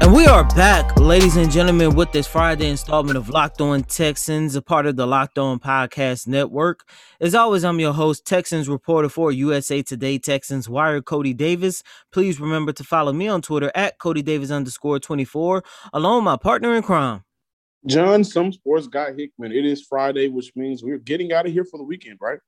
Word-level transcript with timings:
And 0.00 0.14
we 0.14 0.26
are 0.26 0.44
back, 0.54 0.98
ladies 0.98 1.36
and 1.36 1.50
gentlemen, 1.50 1.94
with 1.94 2.12
this 2.12 2.26
Friday 2.26 2.70
installment 2.70 3.18
of 3.18 3.28
Locked 3.28 3.60
On 3.60 3.82
Texans, 3.82 4.54
a 4.54 4.62
part 4.62 4.86
of 4.86 4.94
the 4.94 5.06
Locked 5.06 5.38
On 5.38 5.58
Podcast 5.58 6.28
Network. 6.28 6.88
As 7.20 7.34
always, 7.34 7.64
I'm 7.64 7.80
your 7.80 7.92
host, 7.92 8.24
Texans 8.24 8.68
reporter 8.68 9.08
for 9.08 9.32
USA 9.32 9.82
Today 9.82 10.18
Texans 10.18 10.68
Wire, 10.68 11.02
Cody 11.02 11.34
Davis. 11.34 11.82
Please 12.12 12.40
remember 12.40 12.72
to 12.72 12.84
follow 12.84 13.12
me 13.12 13.26
on 13.26 13.42
Twitter 13.42 13.72
at 13.74 13.98
Cody 13.98 14.22
Davis 14.22 14.52
underscore 14.52 15.00
24, 15.00 15.64
along 15.92 16.18
with 16.18 16.24
my 16.24 16.36
partner 16.36 16.74
in 16.76 16.82
crime. 16.82 17.24
John, 17.84 18.22
some 18.22 18.52
sports 18.52 18.86
guy 18.86 19.12
Hickman. 19.12 19.50
It 19.50 19.66
is 19.66 19.82
Friday, 19.82 20.28
which 20.28 20.52
means 20.54 20.84
we're 20.84 20.98
getting 20.98 21.32
out 21.32 21.46
of 21.46 21.52
here 21.52 21.64
for 21.64 21.76
the 21.78 21.84
weekend, 21.84 22.18
right? 22.20 22.38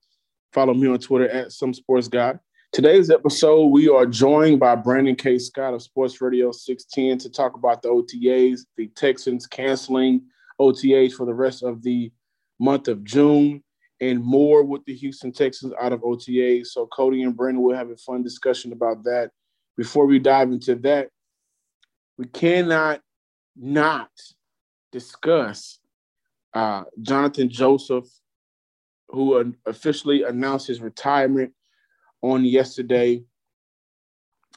Follow 0.53 0.73
me 0.73 0.87
on 0.87 0.99
Twitter 0.99 1.29
at 1.29 1.53
some 1.53 1.75
sports 1.75 2.09
guy. 2.09 2.39
Today's 2.73 3.11
episode, 3.11 3.67
we 3.67 3.89
are 3.89 4.07
joined 4.07 4.61
by 4.61 4.77
Brandon 4.77 5.17
K. 5.17 5.41
Scott 5.41 5.75
of 5.75 5.83
Sports 5.83 6.21
Radio 6.21 6.53
610 6.53 7.19
to 7.19 7.29
talk 7.29 7.55
about 7.55 7.83
the 7.83 7.89
OTAs, 7.89 8.61
the 8.77 8.87
Texans 8.95 9.45
canceling 9.45 10.23
OTAs 10.61 11.15
for 11.15 11.27
the 11.27 11.35
rest 11.35 11.65
of 11.65 11.83
the 11.83 12.13
month 12.61 12.87
of 12.87 13.03
June, 13.03 13.65
and 14.01 14.23
more 14.23 14.63
with 14.63 14.85
the 14.85 14.95
Houston 14.95 15.33
Texans 15.33 15.73
out 15.83 15.93
of 15.93 16.03
OTAs. 16.03 16.69
So, 16.69 16.87
Cody 16.87 17.25
and 17.25 17.37
Brandon 17.37 17.61
will 17.61 17.75
have 17.75 17.91
a 17.91 17.97
fun 17.97 18.23
discussion 18.23 18.73
about 18.73 19.03
that. 19.03 19.33
Before 19.77 20.07
we 20.07 20.21
dive 20.21 20.53
into 20.53 20.77
that, 20.77 21.09
we 22.19 22.27
cannot 22.27 23.01
not 23.57 24.11
discuss 24.93 25.81
uh, 26.55 26.85
Jonathan 27.03 27.49
Joseph, 27.49 28.07
who 29.09 29.55
officially 29.67 30.23
announced 30.23 30.69
his 30.69 30.81
retirement 30.81 31.53
on 32.23 32.45
yesterday. 32.45 33.23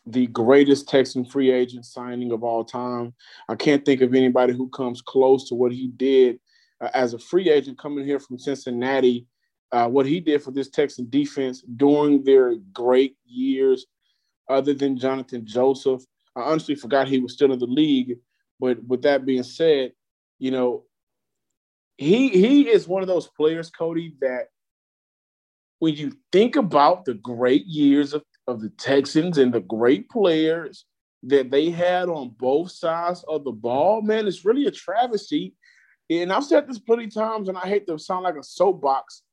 The 0.06 0.28
greatest 0.28 0.89
Texan 0.89 1.23
free 1.23 1.52
agent 1.52 1.86
signing 1.86 2.31
of 2.31 2.44
all 2.44 2.66
time. 2.66 3.14
I 3.47 3.56
can't 3.56 3.86
think 3.86 4.02
of 4.02 4.14
anybody 4.14 4.53
who 4.53 4.69
comes 4.69 5.02
close 5.02 5.47
to 5.47 5.56
what 5.56 5.72
he 5.72 5.88
did 5.88 6.39
uh, 6.81 6.89
as 6.94 7.14
a 7.14 7.19
free 7.19 7.50
agent 7.50 7.78
coming 7.80 8.06
here 8.06 8.19
from 8.19 8.38
Cincinnati. 8.38 9.28
Uh, 9.72 9.88
what 9.88 10.06
he 10.06 10.19
did 10.19 10.44
for 10.44 10.52
this 10.52 10.69
Texan 10.69 11.09
defense 11.09 11.64
during 11.78 12.23
their 12.23 12.56
great 12.73 13.16
years, 13.25 13.88
other 14.50 14.73
than 14.73 15.00
Jonathan 15.00 15.45
Joseph. 15.45 16.03
I 16.36 16.41
honestly 16.41 16.75
forgot 16.75 17.08
he 17.08 17.19
was 17.19 17.34
still 17.34 17.52
in 17.52 17.59
the 17.59 17.66
league. 17.66 18.17
But 18.59 18.84
with 18.84 19.02
that 19.03 19.25
being 19.25 19.44
said, 19.44 19.94
you 20.38 20.52
know, 20.52 20.84
he 21.97 22.30
he 22.30 22.69
is 22.69 22.88
one 22.88 23.02
of 23.02 23.08
those 23.08 23.28
players, 23.28 23.69
Cody, 23.69 24.16
that 24.22 24.47
when 25.84 25.98
you 25.98 26.14
think 26.31 26.56
about 26.56 27.03
the 27.03 27.16
great 27.16 27.66
years 27.66 28.14
of, 28.14 28.23
of 28.48 28.62
the 28.62 28.70
Texans 28.78 29.38
and 29.38 29.53
the 29.53 29.59
great 29.59 30.09
players 30.09 30.86
that 31.23 31.52
they 31.52 31.70
had 31.72 32.08
on 32.08 32.34
both 32.40 32.72
sides 32.72 33.25
of 33.28 33.44
the 33.44 33.52
ball, 33.52 34.02
man, 34.02 34.25
it's 34.25 34.45
really 34.45 34.66
a 34.66 34.72
travesty. 34.72 35.53
And 36.09 36.31
I've 36.31 36.45
said 36.45 36.70
this 36.70 36.80
plenty 36.80 37.03
of 37.03 37.14
times, 37.14 37.50
and 37.50 37.58
I 37.58 37.67
hate 37.67 37.86
to 37.88 38.00
sound 38.00 38.23
like 38.23 38.38
a 38.38 38.44
soapbox. 38.44 39.23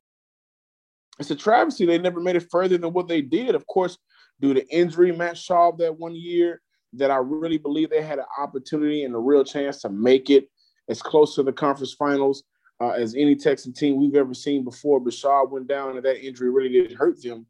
It's 1.20 1.30
a 1.30 1.36
travesty. 1.36 1.86
They 1.86 1.98
never 1.98 2.18
made 2.18 2.34
it 2.34 2.48
further 2.50 2.78
than 2.78 2.92
what 2.92 3.06
they 3.06 3.22
did. 3.22 3.54
Of 3.54 3.64
course, 3.68 3.96
due 4.40 4.52
to 4.52 4.68
injury, 4.74 5.12
Matt 5.12 5.36
Schaub 5.36 5.78
that 5.78 6.00
one 6.00 6.16
year, 6.16 6.62
that 6.94 7.12
I 7.12 7.18
really 7.18 7.58
believe 7.58 7.90
they 7.90 8.02
had 8.02 8.18
an 8.18 8.24
opportunity 8.40 9.04
and 9.04 9.14
a 9.14 9.18
real 9.18 9.44
chance 9.44 9.82
to 9.82 9.88
make 9.88 10.30
it 10.30 10.48
as 10.88 11.00
close 11.00 11.36
to 11.36 11.44
the 11.44 11.52
conference 11.52 11.92
finals 11.92 12.42
uh, 12.80 12.90
as 12.90 13.14
any 13.14 13.36
Texan 13.36 13.72
team 13.72 13.96
we've 13.96 14.14
ever 14.14 14.34
seen 14.34 14.64
before. 14.64 15.00
Bashar 15.00 15.48
went 15.50 15.68
down, 15.68 15.96
and 15.96 16.04
that 16.04 16.24
injury 16.24 16.50
really 16.50 16.70
did 16.70 16.92
hurt 16.92 17.22
them. 17.22 17.46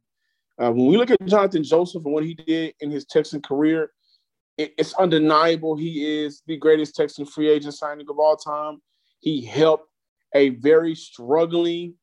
Uh, 0.61 0.71
when 0.71 0.87
we 0.87 0.97
look 0.97 1.11
at 1.11 1.25
Jonathan 1.25 1.65
Joseph 1.65 2.05
and 2.05 2.13
what 2.13 2.25
he 2.25 2.35
did 2.35 2.75
in 2.81 2.91
his 2.91 3.07
Texan 3.07 3.41
career, 3.41 3.93
it, 4.59 4.75
it's 4.77 4.93
undeniable 4.95 5.77
he 5.77 6.23
is 6.23 6.43
the 6.47 6.57
greatest 6.57 6.95
Texan 6.95 7.25
free 7.25 7.49
agent 7.49 7.75
signing 7.75 8.07
of 8.11 8.19
all 8.19 8.37
time. 8.37 8.83
He 9.21 9.45
helped 9.45 9.89
a 10.35 10.51
very 10.51 10.95
struggling 10.95 11.95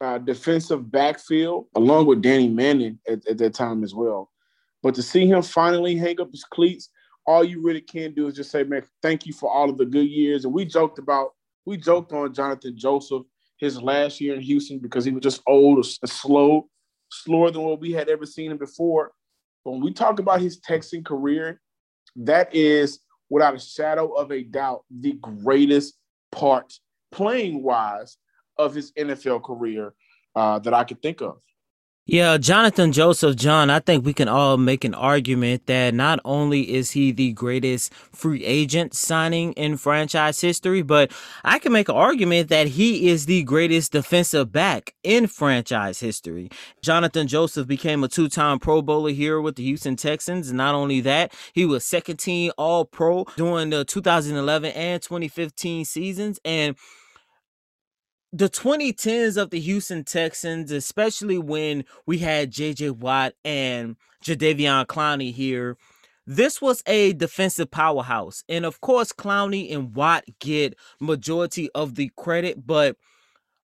uh, 0.00 0.18
defensive 0.18 0.90
backfield, 0.90 1.66
along 1.74 2.06
with 2.06 2.22
Danny 2.22 2.48
Manning 2.48 2.98
at, 3.06 3.26
at 3.28 3.38
that 3.38 3.54
time 3.54 3.84
as 3.84 3.94
well. 3.94 4.30
But 4.82 4.94
to 4.96 5.02
see 5.02 5.26
him 5.26 5.42
finally 5.42 5.96
hang 5.96 6.20
up 6.20 6.30
his 6.30 6.44
cleats, 6.44 6.88
all 7.26 7.44
you 7.44 7.62
really 7.62 7.80
can 7.80 8.14
do 8.14 8.26
is 8.26 8.34
just 8.34 8.50
say, 8.50 8.64
man, 8.64 8.82
thank 9.00 9.26
you 9.26 9.32
for 9.32 9.50
all 9.52 9.70
of 9.70 9.78
the 9.78 9.86
good 9.86 10.08
years. 10.08 10.44
And 10.44 10.52
we 10.52 10.64
joked 10.64 10.98
about 10.98 11.32
we 11.64 11.76
joked 11.76 12.12
on 12.12 12.34
Jonathan 12.34 12.76
Joseph 12.76 13.22
his 13.58 13.80
last 13.80 14.20
year 14.20 14.34
in 14.34 14.40
Houston 14.40 14.78
because 14.78 15.04
he 15.04 15.12
was 15.12 15.22
just 15.22 15.42
old, 15.46 15.86
slow, 15.86 16.68
slower 17.10 17.50
than 17.50 17.62
what 17.62 17.80
we 17.80 17.92
had 17.92 18.08
ever 18.08 18.26
seen 18.26 18.50
him 18.50 18.58
before. 18.58 19.12
But 19.64 19.72
when 19.72 19.80
we 19.80 19.92
talk 19.92 20.18
about 20.18 20.40
his 20.40 20.58
Texan 20.58 21.04
career, 21.04 21.60
that 22.16 22.52
is 22.54 23.00
without 23.30 23.54
a 23.54 23.58
shadow 23.58 24.12
of 24.12 24.32
a 24.32 24.42
doubt 24.42 24.84
the 24.90 25.12
greatest 25.12 25.94
part, 26.32 26.72
playing 27.12 27.62
wise, 27.62 28.16
of 28.58 28.74
his 28.74 28.92
NFL 28.92 29.42
career 29.42 29.94
uh, 30.34 30.58
that 30.60 30.74
I 30.74 30.84
could 30.84 31.02
think 31.02 31.20
of. 31.20 31.40
Yeah, 32.04 32.36
Jonathan 32.36 32.90
Joseph 32.90 33.36
John, 33.36 33.70
I 33.70 33.78
think 33.78 34.04
we 34.04 34.12
can 34.12 34.26
all 34.26 34.56
make 34.56 34.82
an 34.82 34.92
argument 34.92 35.66
that 35.66 35.94
not 35.94 36.18
only 36.24 36.74
is 36.74 36.90
he 36.90 37.12
the 37.12 37.30
greatest 37.32 37.94
free 37.94 38.44
agent 38.44 38.92
signing 38.92 39.52
in 39.52 39.76
franchise 39.76 40.40
history, 40.40 40.82
but 40.82 41.12
I 41.44 41.60
can 41.60 41.70
make 41.70 41.88
an 41.88 41.94
argument 41.94 42.48
that 42.48 42.66
he 42.66 43.08
is 43.08 43.26
the 43.26 43.44
greatest 43.44 43.92
defensive 43.92 44.50
back 44.50 44.94
in 45.04 45.28
franchise 45.28 46.00
history. 46.00 46.50
Jonathan 46.82 47.28
Joseph 47.28 47.68
became 47.68 48.02
a 48.02 48.08
two 48.08 48.28
time 48.28 48.58
Pro 48.58 48.82
Bowler 48.82 49.10
here 49.10 49.40
with 49.40 49.54
the 49.54 49.62
Houston 49.62 49.94
Texans. 49.94 50.52
Not 50.52 50.74
only 50.74 51.00
that, 51.02 51.32
he 51.52 51.64
was 51.64 51.84
second 51.84 52.16
team 52.16 52.50
All 52.58 52.84
Pro 52.84 53.26
during 53.36 53.70
the 53.70 53.84
2011 53.84 54.72
and 54.72 55.00
2015 55.00 55.84
seasons. 55.84 56.40
And 56.44 56.74
the 58.32 58.48
2010s 58.48 59.36
of 59.36 59.50
the 59.50 59.60
Houston 59.60 60.04
Texans, 60.04 60.72
especially 60.72 61.38
when 61.38 61.84
we 62.06 62.18
had 62.18 62.50
JJ 62.50 62.92
Watt 62.92 63.34
and 63.44 63.96
Jadeveon 64.24 64.86
Clowney 64.86 65.32
here, 65.32 65.76
this 66.26 66.62
was 66.62 66.82
a 66.86 67.12
defensive 67.12 67.70
powerhouse. 67.70 68.42
And 68.48 68.64
of 68.64 68.80
course, 68.80 69.12
Clowney 69.12 69.74
and 69.74 69.94
Watt 69.94 70.24
get 70.40 70.76
majority 71.00 71.68
of 71.74 71.96
the 71.96 72.10
credit, 72.16 72.66
but 72.66 72.96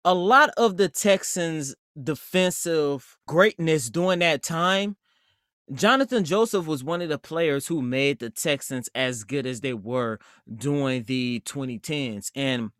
a 0.04 0.14
lot 0.14 0.50
of 0.56 0.76
the 0.76 0.88
Texans' 0.88 1.74
defensive 2.02 3.16
greatness 3.26 3.88
during 3.88 4.18
that 4.18 4.42
time, 4.42 4.96
Jonathan 5.72 6.24
Joseph 6.24 6.66
was 6.66 6.82
one 6.82 7.00
of 7.00 7.08
the 7.08 7.18
players 7.18 7.68
who 7.68 7.80
made 7.80 8.18
the 8.18 8.28
Texans 8.28 8.90
as 8.94 9.24
good 9.24 9.46
as 9.46 9.60
they 9.60 9.74
were 9.74 10.18
during 10.52 11.04
the 11.04 11.40
2010s. 11.46 12.30
And 12.34 12.70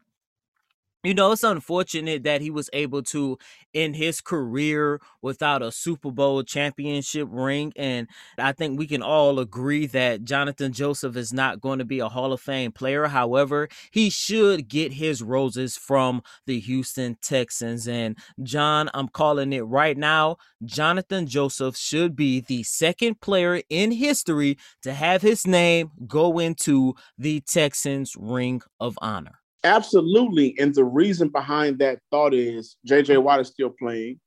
you 1.03 1.15
know, 1.15 1.33
it's 1.33 1.43
unfortunate 1.43 2.25
that 2.25 2.43
he 2.43 2.51
was 2.51 2.69
able 2.75 3.03
to 3.05 3.39
end 3.73 3.97
his 3.97 4.21
career 4.21 5.01
without 5.23 5.63
a 5.63 5.73
Super 5.73 6.11
Bowl 6.11 6.43
championship 6.43 7.27
ring. 7.31 7.73
And 7.77 8.07
I 8.37 8.53
think 8.53 8.79
we 8.79 8.87
can 8.87 9.03
all 9.03 9.39
agree 9.39 9.87
that 9.87 10.25
Jonathan 10.25 10.73
Joseph 10.73 11.17
is 11.17 11.33
not 11.33 11.61
going 11.61 11.79
to 11.79 11.87
be 11.87 12.01
a 12.01 12.09
Hall 12.09 12.35
of 12.35 12.41
Fame 12.41 12.73
player. 12.73 13.07
However, 13.07 13.69
he 13.91 14.11
should 14.11 14.69
get 14.69 14.93
his 14.95 15.23
roses 15.23 15.77
from 15.77 16.23
the 16.47 16.61
Houston 16.61 17.17
Texans. 17.23 17.89
And 17.89 18.19
John, 18.43 18.91
I'm 18.93 19.09
calling 19.09 19.55
it 19.55 19.63
right 19.63 19.97
now. 19.97 20.37
Jonathan 20.65 21.27
Joseph 21.27 21.77
should 21.77 22.15
be 22.15 22.41
the 22.41 22.63
second 22.63 23.23
player 23.23 23.63
in 23.71 23.93
history 23.93 24.59
to 24.83 24.93
have 24.93 25.23
his 25.23 25.47
name 25.47 25.91
go 26.07 26.39
into 26.39 26.95
the 27.17 27.41
Texans 27.41 28.15
Ring 28.19 28.61
of 28.79 28.99
Honor. 29.01 29.40
Absolutely. 29.63 30.57
And 30.59 30.75
the 30.75 30.85
reason 30.85 31.29
behind 31.29 31.79
that 31.81 31.99
thought 32.11 32.35
is 32.35 32.77
JJ 32.89 33.23
Watt 33.23 33.41
is 33.41 33.49
still 33.49 33.71
playing. 33.71 34.21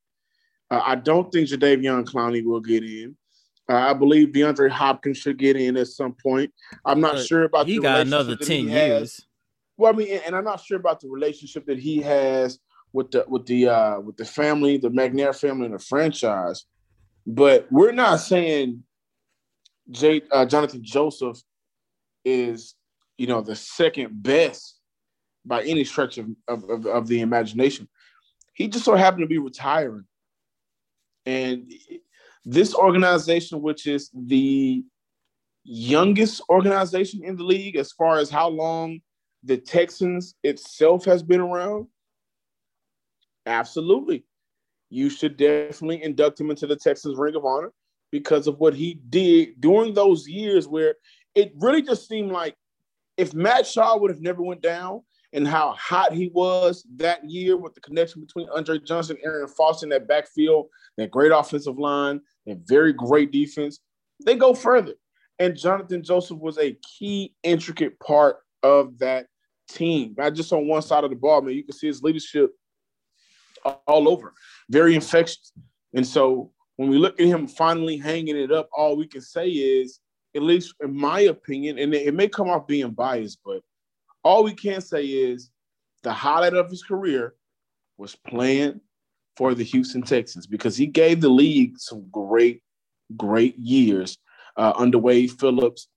Uh, 0.70 0.80
I 0.84 0.94
don't 0.94 1.30
think 1.32 1.48
Jadeveon 1.48 2.04
Clowney 2.04 2.44
will 2.44 2.60
get 2.60 2.84
in. 2.84 3.16
Uh, 3.68 3.76
I 3.76 3.94
believe 3.94 4.28
DeAndre 4.28 4.70
Hopkins 4.70 5.18
should 5.18 5.38
get 5.38 5.56
in 5.56 5.76
at 5.76 5.88
some 5.88 6.14
point. 6.22 6.52
I'm 6.84 7.00
not 7.00 7.14
but 7.14 7.26
sure 7.26 7.44
about 7.44 7.66
he 7.66 7.78
got 7.78 8.00
another 8.00 8.36
10 8.36 8.68
years. 8.68 9.20
Well, 9.76 9.92
I 9.92 9.96
mean, 9.96 10.20
and 10.24 10.36
I'm 10.36 10.44
not 10.44 10.60
sure 10.60 10.76
about 10.76 11.00
the 11.00 11.08
relationship 11.08 11.66
that 11.66 11.78
he 11.78 12.00
has 12.02 12.58
with 12.92 13.10
the 13.10 13.24
with 13.26 13.46
the 13.46 13.68
uh 13.68 14.00
with 14.00 14.16
the 14.16 14.24
family, 14.24 14.76
the 14.78 14.90
McNair 14.90 15.38
family 15.38 15.66
and 15.66 15.74
the 15.74 15.78
franchise. 15.78 16.64
But 17.26 17.66
we're 17.72 17.92
not 17.92 18.16
saying 18.16 18.84
Jay 19.90 20.22
uh, 20.30 20.46
Jonathan 20.46 20.84
Joseph 20.84 21.38
is, 22.24 22.74
you 23.18 23.26
know, 23.26 23.40
the 23.40 23.56
second 23.56 24.22
best 24.22 24.73
by 25.44 25.62
any 25.62 25.84
stretch 25.84 26.18
of, 26.18 26.28
of, 26.48 26.86
of, 26.86 27.06
the 27.06 27.20
imagination. 27.20 27.88
He 28.54 28.68
just 28.68 28.84
so 28.84 28.94
happened 28.94 29.22
to 29.22 29.26
be 29.26 29.38
retiring. 29.38 30.04
And 31.26 31.72
this 32.44 32.74
organization, 32.74 33.60
which 33.62 33.86
is 33.86 34.10
the 34.14 34.84
youngest 35.64 36.42
organization 36.48 37.24
in 37.24 37.36
the 37.36 37.42
league 37.42 37.76
as 37.76 37.92
far 37.92 38.18
as 38.18 38.30
how 38.30 38.48
long 38.48 39.00
the 39.42 39.56
Texans 39.56 40.34
itself 40.42 41.04
has 41.04 41.22
been 41.22 41.40
around, 41.40 41.86
absolutely. 43.46 44.24
You 44.90 45.10
should 45.10 45.36
definitely 45.36 46.02
induct 46.02 46.40
him 46.40 46.50
into 46.50 46.66
the 46.66 46.76
Texans 46.76 47.18
Ring 47.18 47.34
of 47.34 47.44
Honor 47.44 47.72
because 48.12 48.46
of 48.46 48.58
what 48.58 48.74
he 48.74 49.00
did 49.08 49.60
during 49.60 49.92
those 49.92 50.28
years 50.28 50.68
where 50.68 50.94
it 51.34 51.52
really 51.56 51.82
just 51.82 52.08
seemed 52.08 52.30
like 52.30 52.54
if 53.16 53.34
Matt 53.34 53.64
Schaub 53.64 54.00
would 54.00 54.10
have 54.10 54.20
never 54.20 54.42
went 54.42 54.60
down 54.60 55.02
and 55.34 55.46
how 55.46 55.72
hot 55.72 56.14
he 56.14 56.30
was 56.32 56.86
that 56.96 57.28
year 57.28 57.56
with 57.56 57.74
the 57.74 57.80
connection 57.80 58.20
between 58.20 58.48
Andre 58.54 58.78
Johnson, 58.78 59.18
Arian 59.24 59.48
Foster 59.48 59.84
in 59.84 59.90
that 59.90 60.06
backfield, 60.06 60.68
that 60.96 61.10
great 61.10 61.32
offensive 61.32 61.76
line, 61.76 62.20
and 62.46 62.66
very 62.66 62.92
great 62.92 63.32
defense, 63.32 63.80
they 64.24 64.36
go 64.36 64.54
further. 64.54 64.94
And 65.40 65.58
Jonathan 65.58 66.04
Joseph 66.04 66.38
was 66.38 66.56
a 66.58 66.78
key, 66.98 67.34
intricate 67.42 67.98
part 67.98 68.36
of 68.62 68.96
that 69.00 69.26
team. 69.68 70.14
Not 70.16 70.34
just 70.34 70.52
on 70.52 70.68
one 70.68 70.82
side 70.82 71.02
of 71.02 71.10
the 71.10 71.16
ball, 71.16 71.42
man. 71.42 71.54
You 71.54 71.64
can 71.64 71.74
see 71.74 71.88
his 71.88 72.02
leadership 72.02 72.52
all 73.88 74.08
over, 74.08 74.32
very 74.70 74.94
infectious. 74.94 75.52
And 75.94 76.06
so 76.06 76.52
when 76.76 76.88
we 76.88 76.98
look 76.98 77.18
at 77.18 77.26
him 77.26 77.48
finally 77.48 77.96
hanging 77.96 78.36
it 78.36 78.52
up, 78.52 78.68
all 78.72 78.96
we 78.96 79.08
can 79.08 79.20
say 79.20 79.48
is, 79.48 79.98
at 80.36 80.42
least 80.42 80.74
in 80.80 80.96
my 80.96 81.20
opinion, 81.20 81.78
and 81.78 81.92
it 81.92 82.14
may 82.14 82.28
come 82.28 82.48
off 82.48 82.66
being 82.68 82.90
biased, 82.90 83.38
but 83.44 83.62
all 84.24 84.42
we 84.42 84.54
can 84.54 84.80
say 84.80 85.04
is 85.04 85.50
the 86.02 86.12
highlight 86.12 86.54
of 86.54 86.70
his 86.70 86.82
career 86.82 87.34
was 87.98 88.16
playing 88.16 88.80
for 89.36 89.54
the 89.54 89.64
Houston 89.64 90.02
Texans 90.02 90.46
because 90.46 90.76
he 90.76 90.86
gave 90.86 91.20
the 91.20 91.28
league 91.28 91.78
some 91.78 92.06
great, 92.10 92.62
great 93.16 93.56
years 93.58 94.18
uh, 94.56 94.72
under 94.76 94.98
Wade 94.98 95.32
Phillips 95.38 95.88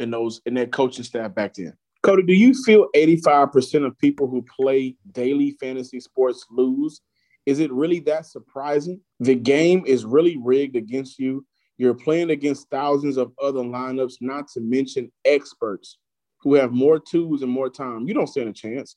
and 0.00 0.12
those 0.12 0.40
and 0.46 0.56
that 0.56 0.72
coaching 0.72 1.04
staff 1.04 1.34
back 1.34 1.54
then. 1.54 1.74
Cody, 2.02 2.22
do 2.24 2.32
you 2.32 2.52
feel 2.64 2.88
85% 2.96 3.86
of 3.86 3.98
people 3.98 4.26
who 4.26 4.44
play 4.58 4.96
daily 5.12 5.56
fantasy 5.60 6.00
sports 6.00 6.44
lose? 6.50 7.00
Is 7.46 7.60
it 7.60 7.72
really 7.72 8.00
that 8.00 8.26
surprising? 8.26 9.00
The 9.20 9.34
game 9.34 9.84
is 9.86 10.04
really 10.04 10.36
rigged 10.42 10.76
against 10.76 11.18
you. 11.18 11.46
You're 11.78 11.94
playing 11.94 12.30
against 12.30 12.68
thousands 12.70 13.16
of 13.16 13.32
other 13.40 13.60
lineups, 13.60 14.14
not 14.20 14.48
to 14.48 14.60
mention 14.60 15.12
experts 15.24 15.98
who 16.42 16.54
have 16.54 16.72
more 16.72 16.98
tools 16.98 17.42
and 17.42 17.50
more 17.50 17.70
time. 17.70 18.06
You 18.06 18.14
don't 18.14 18.26
stand 18.26 18.48
a 18.48 18.52
chance. 18.52 18.96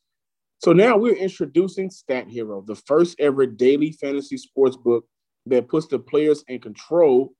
So 0.60 0.74
now 0.74 0.98
we're 0.98 1.16
introducing 1.16 1.90
Stat 1.90 2.28
Hero, 2.28 2.64
the 2.66 2.76
first 2.76 3.20
ever 3.20 3.46
daily 3.46 3.92
fantasy 3.92 4.38
sports 4.38 4.78
book 4.78 5.06
that 5.46 5.68
puts 5.68 5.88
the 5.88 6.00
players 6.00 6.44
in 6.48 6.60
control 6.60 7.34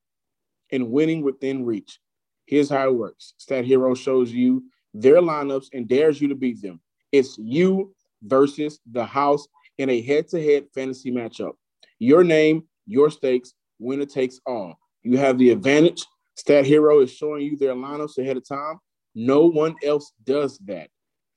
and 0.72 0.92
winning 0.92 1.24
within 1.24 1.66
reach. 1.66 2.00
Here's 2.46 2.70
how 2.70 2.90
it 2.90 2.96
works 2.96 3.34
Stat 3.38 3.66
Hero 3.66 3.96
shows 3.96 4.32
you 4.32 4.64
their 4.94 5.22
lineups 5.22 5.68
and 5.74 5.88
dares 5.88 6.22
you 6.22 6.28
to 6.28 6.36
beat 6.36 6.62
them. 6.62 6.80
It's 7.12 7.38
you 7.38 7.94
versus 8.24 8.80
the 8.92 9.06
house 9.06 9.48
in 9.78 9.90
a 9.90 10.02
head 10.02 10.28
to 10.30 10.42
head 10.42 10.68
fantasy 10.74 11.12
matchup. 11.12 11.54
Your 12.00 12.24
name, 12.24 12.64
your 12.86 13.10
stakes, 13.10 13.54
winner 13.80 14.06
takes 14.06 14.40
all. 14.46 14.78
You 15.04 15.18
have 15.18 15.38
the 15.38 15.50
advantage. 15.50 16.04
Stat 16.36 16.66
Hero 16.66 17.00
is 17.00 17.12
showing 17.12 17.44
you 17.44 17.58
their 17.58 17.74
lineups 17.74 18.18
ahead 18.18 18.38
of 18.38 18.48
time. 18.48 18.80
No 19.16 19.46
one 19.46 19.76
else 19.84 20.12
does 20.24 20.58
that. 20.66 20.90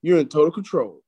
You're 0.03 0.19
in 0.19 0.29
total 0.29 0.51
control. 0.51 1.01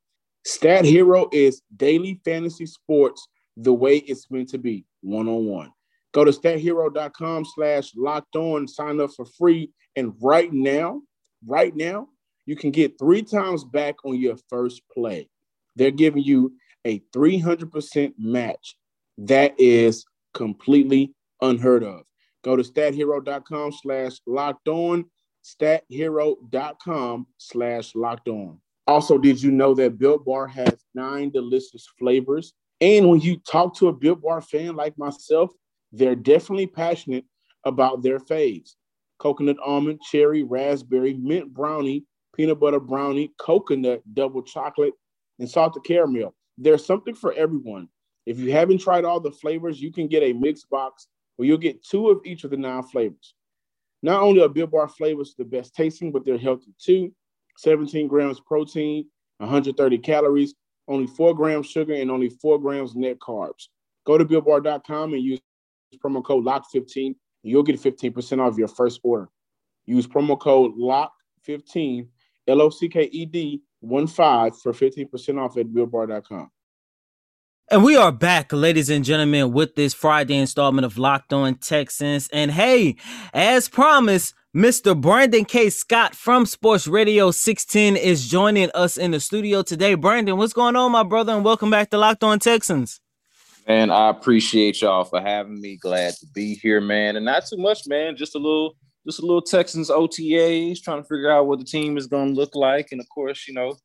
Stat 0.45 0.85
Hero 0.85 1.29
is 1.33 1.63
daily 1.77 2.21
fantasy 2.25 2.67
sports 2.67 3.29
the 3.57 3.75
way 3.75 3.99
it's 3.99 4.31
meant 4.31 4.49
to 4.51 4.59
be, 4.59 4.85
one 5.03 5.29
on 5.29 5.47
one. 5.47 5.71
Go 6.13 6.25
to 6.25 6.33
stathero.com 6.33 7.45
slash 7.55 7.93
locked 7.95 8.37
on, 8.37 8.67
sign 8.67 9.01
up 9.01 9.11
for 9.15 9.27
free. 9.27 9.71
And 9.97 10.15
right 10.21 10.53
now, 10.53 11.03
right 11.47 11.75
now, 11.75 12.09
you 12.47 12.57
can 12.57 12.71
get 12.71 12.99
three 12.99 13.23
times 13.23 13.65
back 13.65 13.97
on 14.05 14.19
your 14.19 14.37
first 14.49 14.83
play. 14.93 15.29
They're 15.77 15.91
giving 15.91 16.23
you 16.23 16.55
a 16.85 17.01
300% 17.15 18.15
match. 18.19 18.77
That 19.19 19.55
is 19.59 20.05
completely 20.35 21.15
unheard 21.41 21.85
of. 21.85 22.03
Go 22.43 22.57
to 22.57 22.63
stathero.com 22.63 23.73
slash 23.73 24.13
locked 24.27 24.69
on, 24.69 25.05
stathero.com 25.45 27.27
slash 27.39 27.95
locked 27.95 28.29
on. 28.29 28.59
Also, 28.87 29.19
did 29.19 29.43
you 29.43 29.51
know 29.51 29.75
that 29.75 29.99
Built 29.99 30.25
Bar 30.25 30.47
has 30.49 30.85
nine 30.95 31.31
delicious 31.31 31.87
flavors? 31.99 32.55
And 32.81 33.09
when 33.09 33.21
you 33.21 33.37
talk 33.39 33.77
to 33.77 33.89
a 33.89 33.93
Built 33.93 34.23
Bar 34.23 34.41
fan 34.41 34.75
like 34.75 34.97
myself, 34.99 35.53
they're 35.93 36.17
definitely 36.17 36.67
passionate 36.67 37.25
about 37.65 38.03
their 38.03 38.19
faves 38.19 38.75
coconut 39.19 39.59
almond, 39.65 40.01
cherry, 40.01 40.43
raspberry, 40.43 41.15
mint 41.15 41.53
brownie, 41.53 42.05
peanut 42.35 42.59
butter 42.59 42.81
brownie, 42.81 43.33
coconut, 43.39 44.03
double 44.15 44.43
chocolate, 44.43 44.95
and 45.39 45.49
salted 45.49 45.85
caramel. 45.85 46.35
There's 46.57 46.85
something 46.85 47.15
for 47.15 47.33
everyone. 47.35 47.89
If 48.27 48.39
you 48.39 48.51
haven't 48.53 48.81
tried 48.81 49.05
all 49.05 49.21
the 49.21 49.31
flavors, 49.31 49.81
you 49.81 49.93
can 49.93 50.09
get 50.09 50.23
a 50.23 50.33
mixed 50.33 50.69
box 50.71 51.07
where 51.37 51.47
you'll 51.47 51.59
get 51.59 51.85
two 51.85 52.09
of 52.09 52.21
each 52.25 52.45
of 52.45 52.51
the 52.51 52.57
nine 52.57 52.83
flavors. 52.83 53.35
Not 54.02 54.23
only 54.23 54.43
are 54.43 54.49
Built 54.49 54.70
Bar 54.70 54.88
flavors 54.88 55.35
the 55.37 55.44
best 55.44 55.75
tasting, 55.75 56.11
but 56.12 56.25
they're 56.25 56.38
healthy 56.38 56.75
too. 56.79 57.12
17 57.58 58.08
grams 58.08 58.41
protein, 58.41 59.06
130 59.38 59.99
calories, 59.99 60.55
only 60.88 61.06
4 61.06 61.35
grams 61.35 61.67
sugar, 61.67 61.94
and 61.94 62.11
only 62.11 62.29
4 62.29 62.58
grams 62.58 62.94
net 62.94 63.19
carbs. 63.19 63.69
Go 64.06 64.17
to 64.17 64.25
BuiltBar.com 64.25 65.12
and 65.12 65.23
use 65.23 65.41
promo 66.02 66.25
code 66.25 66.44
LOCK15, 66.44 67.06
and 67.06 67.17
you'll 67.43 67.62
get 67.62 67.81
15% 67.81 68.41
off 68.41 68.56
your 68.56 68.69
first 68.69 69.00
order. 69.02 69.29
Use 69.85 70.06
promo 70.06 70.38
code 70.38 70.73
LOCK15, 70.76 72.08
L 72.49 72.62
O 72.62 72.70
C 72.70 72.88
K 72.88 73.02
E 73.12 73.26
D 73.26 73.62
1 73.81 74.06
5 74.06 74.61
for 74.61 74.73
15% 74.73 75.41
off 75.41 75.56
at 75.56 75.67
BuiltBar.com. 75.67 76.50
And 77.73 77.85
we 77.85 77.97
are 77.97 78.11
back, 78.11 78.53
ladies 78.53 78.91
and 78.91 79.05
gentlemen, 79.05 79.53
with 79.53 79.77
this 79.77 79.95
Friday 79.95 80.35
installment 80.35 80.85
of 80.85 80.99
Locked 80.99 81.33
On 81.33 81.55
Texans. 81.55 82.29
And 82.33 82.51
hey, 82.51 82.97
as 83.33 83.69
promised, 83.69 84.35
Mr. 84.53 85.01
Brandon 85.01 85.45
K. 85.45 85.71
Scott 85.71 86.17
from 86.17 86.47
Sports 86.47 86.89
Radio 86.89 87.31
610 87.31 87.97
is 87.97 88.29
joining 88.29 88.73
us 88.75 88.97
in 88.97 89.12
the 89.12 89.21
studio 89.21 89.62
today. 89.62 89.95
Brandon, 89.95 90.37
what's 90.37 90.53
going 90.53 90.75
on, 90.75 90.91
my 90.91 91.05
brother? 91.05 91.33
And 91.33 91.45
welcome 91.45 91.71
back 91.71 91.91
to 91.91 91.99
Locked 91.99 92.25
On 92.25 92.41
Texans. 92.41 93.00
Man, 93.69 93.93
I 93.93 94.11
appreciate 94.11 94.83
y'all 94.83 95.05
for 95.05 95.21
having 95.21 95.61
me. 95.61 95.77
Glad 95.77 96.15
to 96.15 96.27
be 96.35 96.57
here, 96.57 96.81
man. 96.81 97.15
And 97.15 97.25
not 97.25 97.47
too 97.47 97.57
much, 97.57 97.87
man. 97.87 98.17
Just 98.17 98.35
a 98.35 98.39
little, 98.39 98.75
just 99.07 99.21
a 99.21 99.23
little 99.23 99.43
Texans 99.43 99.91
OTAs, 99.91 100.83
trying 100.83 101.03
to 101.03 101.09
figure 101.09 101.31
out 101.31 101.47
what 101.47 101.61
the 101.61 101.65
team 101.65 101.97
is 101.97 102.09
going 102.09 102.35
to 102.35 102.35
look 102.35 102.57
like. 102.57 102.89
And 102.91 103.00
of 103.00 103.09
course, 103.11 103.47
you 103.47 103.55
know, 103.55 103.77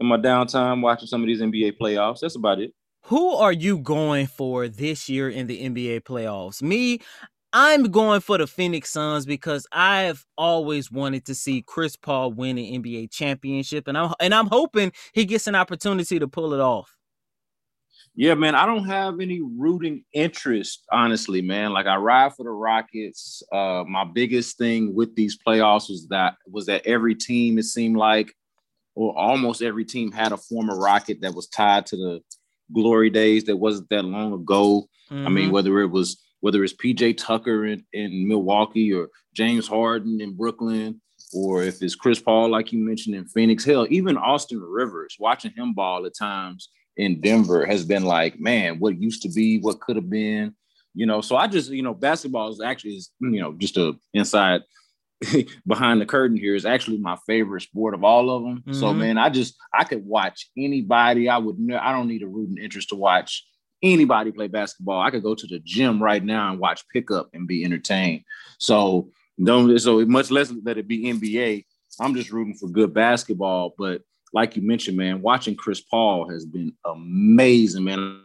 in 0.00 0.08
my 0.08 0.16
downtime, 0.16 0.82
watching 0.82 1.06
some 1.06 1.20
of 1.20 1.28
these 1.28 1.40
NBA 1.40 1.74
playoffs. 1.80 2.18
That's 2.18 2.34
about 2.34 2.58
it. 2.58 2.72
Who 3.08 3.36
are 3.36 3.54
you 3.54 3.78
going 3.78 4.26
for 4.26 4.68
this 4.68 5.08
year 5.08 5.30
in 5.30 5.46
the 5.46 5.62
NBA 5.62 6.02
playoffs? 6.02 6.60
Me, 6.60 7.00
I'm 7.54 7.84
going 7.84 8.20
for 8.20 8.36
the 8.36 8.46
Phoenix 8.46 8.90
Suns 8.90 9.24
because 9.24 9.66
I've 9.72 10.26
always 10.36 10.92
wanted 10.92 11.24
to 11.24 11.34
see 11.34 11.62
Chris 11.62 11.96
Paul 11.96 12.32
win 12.32 12.58
an 12.58 12.82
NBA 12.82 13.10
championship, 13.10 13.88
and 13.88 13.96
I'm 13.96 14.12
and 14.20 14.34
I'm 14.34 14.48
hoping 14.48 14.92
he 15.14 15.24
gets 15.24 15.46
an 15.46 15.54
opportunity 15.54 16.18
to 16.18 16.28
pull 16.28 16.52
it 16.52 16.60
off. 16.60 16.98
Yeah, 18.14 18.34
man, 18.34 18.54
I 18.54 18.66
don't 18.66 18.84
have 18.84 19.20
any 19.20 19.40
rooting 19.40 20.04
interest, 20.12 20.84
honestly, 20.92 21.40
man. 21.40 21.72
Like 21.72 21.86
I 21.86 21.96
ride 21.96 22.34
for 22.34 22.44
the 22.44 22.50
Rockets. 22.50 23.42
Uh, 23.50 23.84
my 23.88 24.04
biggest 24.04 24.58
thing 24.58 24.94
with 24.94 25.16
these 25.16 25.38
playoffs 25.38 25.88
was 25.88 26.08
that 26.10 26.34
was 26.46 26.66
that 26.66 26.84
every 26.86 27.14
team, 27.14 27.56
it 27.56 27.64
seemed 27.64 27.96
like, 27.96 28.34
or 28.94 29.18
almost 29.18 29.62
every 29.62 29.86
team 29.86 30.12
had 30.12 30.32
a 30.32 30.36
former 30.36 30.78
Rocket 30.78 31.22
that 31.22 31.34
was 31.34 31.46
tied 31.48 31.86
to 31.86 31.96
the 31.96 32.20
glory 32.72 33.10
days 33.10 33.44
that 33.44 33.56
wasn't 33.56 33.88
that 33.90 34.04
long 34.04 34.32
ago. 34.32 34.88
Mm-hmm. 35.10 35.26
I 35.26 35.30
mean, 35.30 35.44
mm-hmm. 35.44 35.52
whether 35.54 35.80
it 35.80 35.90
was 35.90 36.22
whether 36.40 36.62
it's 36.62 36.74
PJ 36.74 37.16
Tucker 37.16 37.66
in, 37.66 37.84
in 37.92 38.28
Milwaukee 38.28 38.92
or 38.92 39.08
James 39.34 39.66
Harden 39.66 40.20
in 40.20 40.36
Brooklyn, 40.36 41.00
or 41.32 41.64
if 41.64 41.82
it's 41.82 41.96
Chris 41.96 42.20
Paul, 42.20 42.50
like 42.50 42.72
you 42.72 42.78
mentioned 42.78 43.16
in 43.16 43.26
Phoenix, 43.26 43.64
hell, 43.64 43.86
even 43.90 44.16
Austin 44.16 44.60
Rivers, 44.60 45.16
watching 45.18 45.52
him 45.56 45.74
ball 45.74 46.06
at 46.06 46.16
times 46.16 46.68
in 46.96 47.20
Denver 47.20 47.66
has 47.66 47.84
been 47.84 48.04
like, 48.04 48.38
man, 48.38 48.78
what 48.78 49.00
used 49.00 49.22
to 49.22 49.28
be, 49.28 49.58
what 49.58 49.80
could 49.80 49.96
have 49.96 50.10
been, 50.10 50.54
you 50.94 51.06
know. 51.06 51.20
So 51.20 51.36
I 51.36 51.46
just, 51.46 51.70
you 51.70 51.82
know, 51.82 51.94
basketball 51.94 52.50
is 52.50 52.60
actually 52.60 52.96
is, 52.96 53.10
you 53.20 53.40
know, 53.40 53.52
just 53.54 53.76
a 53.76 53.94
inside 54.14 54.62
behind 55.66 56.00
the 56.00 56.06
curtain 56.06 56.36
here 56.36 56.54
is 56.54 56.64
actually 56.64 56.98
my 56.98 57.16
favorite 57.26 57.62
sport 57.62 57.94
of 57.94 58.04
all 58.04 58.30
of 58.30 58.42
them. 58.42 58.58
Mm-hmm. 58.58 58.72
So 58.72 58.92
man, 58.92 59.18
I 59.18 59.30
just 59.30 59.56
I 59.72 59.84
could 59.84 60.04
watch 60.04 60.48
anybody. 60.56 61.28
I 61.28 61.38
would 61.38 61.56
I 61.80 61.92
don't 61.92 62.08
need 62.08 62.22
a 62.22 62.28
rooting 62.28 62.58
interest 62.58 62.90
to 62.90 62.96
watch 62.96 63.44
anybody 63.82 64.32
play 64.32 64.48
basketball. 64.48 65.00
I 65.00 65.10
could 65.10 65.22
go 65.22 65.34
to 65.34 65.46
the 65.46 65.60
gym 65.60 66.02
right 66.02 66.22
now 66.22 66.50
and 66.50 66.60
watch 66.60 66.84
pickup 66.92 67.30
and 67.32 67.46
be 67.46 67.64
entertained. 67.64 68.22
So 68.58 69.10
don't 69.42 69.78
so 69.78 70.04
much 70.04 70.30
less 70.30 70.52
that 70.64 70.78
it 70.78 70.88
be 70.88 71.04
NBA. 71.04 71.64
I'm 72.00 72.14
just 72.14 72.30
rooting 72.30 72.54
for 72.54 72.68
good 72.68 72.92
basketball. 72.92 73.74
But 73.76 74.02
like 74.32 74.56
you 74.56 74.62
mentioned, 74.62 74.96
man, 74.96 75.22
watching 75.22 75.56
Chris 75.56 75.80
Paul 75.80 76.28
has 76.30 76.44
been 76.44 76.72
amazing, 76.84 77.84
man. 77.84 78.22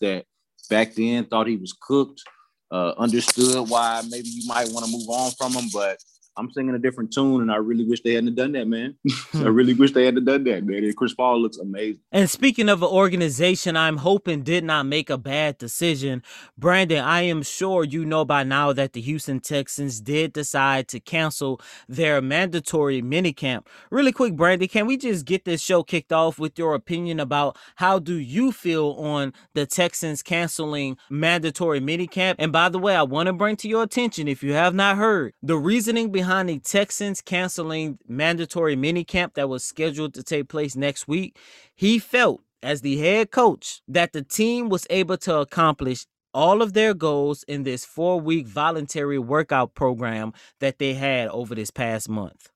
That 0.00 0.24
back 0.68 0.94
then 0.94 1.24
thought 1.24 1.48
he 1.48 1.56
was 1.56 1.72
cooked. 1.72 2.22
Uh, 2.70 2.94
understood 2.98 3.68
why 3.68 4.02
maybe 4.08 4.28
you 4.28 4.46
might 4.46 4.68
want 4.70 4.86
to 4.86 4.92
move 4.92 5.08
on 5.08 5.30
from 5.32 5.52
him, 5.52 5.68
but 5.72 6.02
I'm 6.36 6.50
singing 6.52 6.74
a 6.74 6.78
different 6.78 7.12
tune, 7.12 7.42
and 7.42 7.50
I 7.50 7.56
really 7.56 7.84
wish 7.84 8.02
they 8.02 8.14
hadn't 8.14 8.34
done 8.34 8.52
that, 8.52 8.66
man. 8.68 8.96
I 9.08 9.10
hmm. 9.38 9.48
really 9.48 9.74
wish 9.74 9.92
they 9.92 10.04
hadn't 10.04 10.24
done 10.24 10.44
that, 10.44 10.64
man. 10.64 10.84
And 10.84 10.96
Chris 10.96 11.12
Paul 11.12 11.42
looks 11.42 11.58
amazing. 11.58 12.00
And 12.12 12.30
speaking 12.30 12.68
of 12.68 12.82
an 12.82 12.88
organization, 12.88 13.76
I'm 13.76 13.98
hoping 13.98 14.42
did 14.42 14.64
not 14.64 14.86
make 14.86 15.10
a 15.10 15.18
bad 15.18 15.58
decision. 15.58 16.22
Brandon, 16.56 17.04
I 17.04 17.22
am 17.22 17.42
sure 17.42 17.84
you 17.84 18.04
know 18.04 18.24
by 18.24 18.44
now 18.44 18.72
that 18.72 18.92
the 18.92 19.00
Houston 19.00 19.40
Texans 19.40 20.00
did 20.00 20.32
decide 20.32 20.88
to 20.88 21.00
cancel 21.00 21.60
their 21.88 22.22
mandatory 22.22 23.02
minicamp. 23.02 23.66
Really 23.90 24.12
quick, 24.12 24.36
Brandon, 24.36 24.68
can 24.68 24.86
we 24.86 24.96
just 24.96 25.26
get 25.26 25.44
this 25.44 25.60
show 25.60 25.82
kicked 25.82 26.12
off 26.12 26.38
with 26.38 26.58
your 26.58 26.74
opinion 26.74 27.18
about 27.20 27.58
how 27.76 27.98
do 27.98 28.14
you 28.14 28.52
feel 28.52 28.92
on 28.92 29.32
the 29.54 29.66
Texans 29.66 30.22
canceling 30.22 30.96
mandatory 31.10 31.80
minicamp? 31.80 32.36
And 32.38 32.52
by 32.52 32.68
the 32.68 32.78
way, 32.78 32.94
I 32.94 33.02
want 33.02 33.26
to 33.26 33.32
bring 33.32 33.56
to 33.56 33.68
your 33.68 33.82
attention, 33.82 34.28
if 34.28 34.42
you 34.42 34.52
have 34.52 34.74
not 34.74 34.96
heard, 34.96 35.34
the 35.42 35.58
reasoning 35.58 36.10
behind 36.10 36.19
behind 36.20 36.50
the 36.50 36.58
Texans 36.58 37.22
canceling 37.22 37.98
mandatory 38.06 38.76
minicamp 38.76 39.32
that 39.32 39.48
was 39.48 39.64
scheduled 39.64 40.12
to 40.12 40.22
take 40.22 40.50
place 40.50 40.76
next 40.76 41.08
week, 41.08 41.38
he 41.74 41.98
felt 41.98 42.42
as 42.62 42.82
the 42.82 42.98
head 42.98 43.30
coach 43.30 43.80
that 43.88 44.12
the 44.12 44.20
team 44.20 44.68
was 44.68 44.86
able 44.90 45.16
to 45.16 45.38
accomplish 45.38 46.04
all 46.34 46.60
of 46.60 46.74
their 46.74 46.92
goals 46.92 47.42
in 47.44 47.62
this 47.62 47.86
four 47.86 48.20
week 48.20 48.46
voluntary 48.46 49.18
workout 49.18 49.74
program 49.74 50.34
that 50.58 50.78
they 50.78 50.92
had 50.92 51.28
over 51.28 51.54
this 51.54 51.70
past 51.70 52.06
month. 52.06 52.50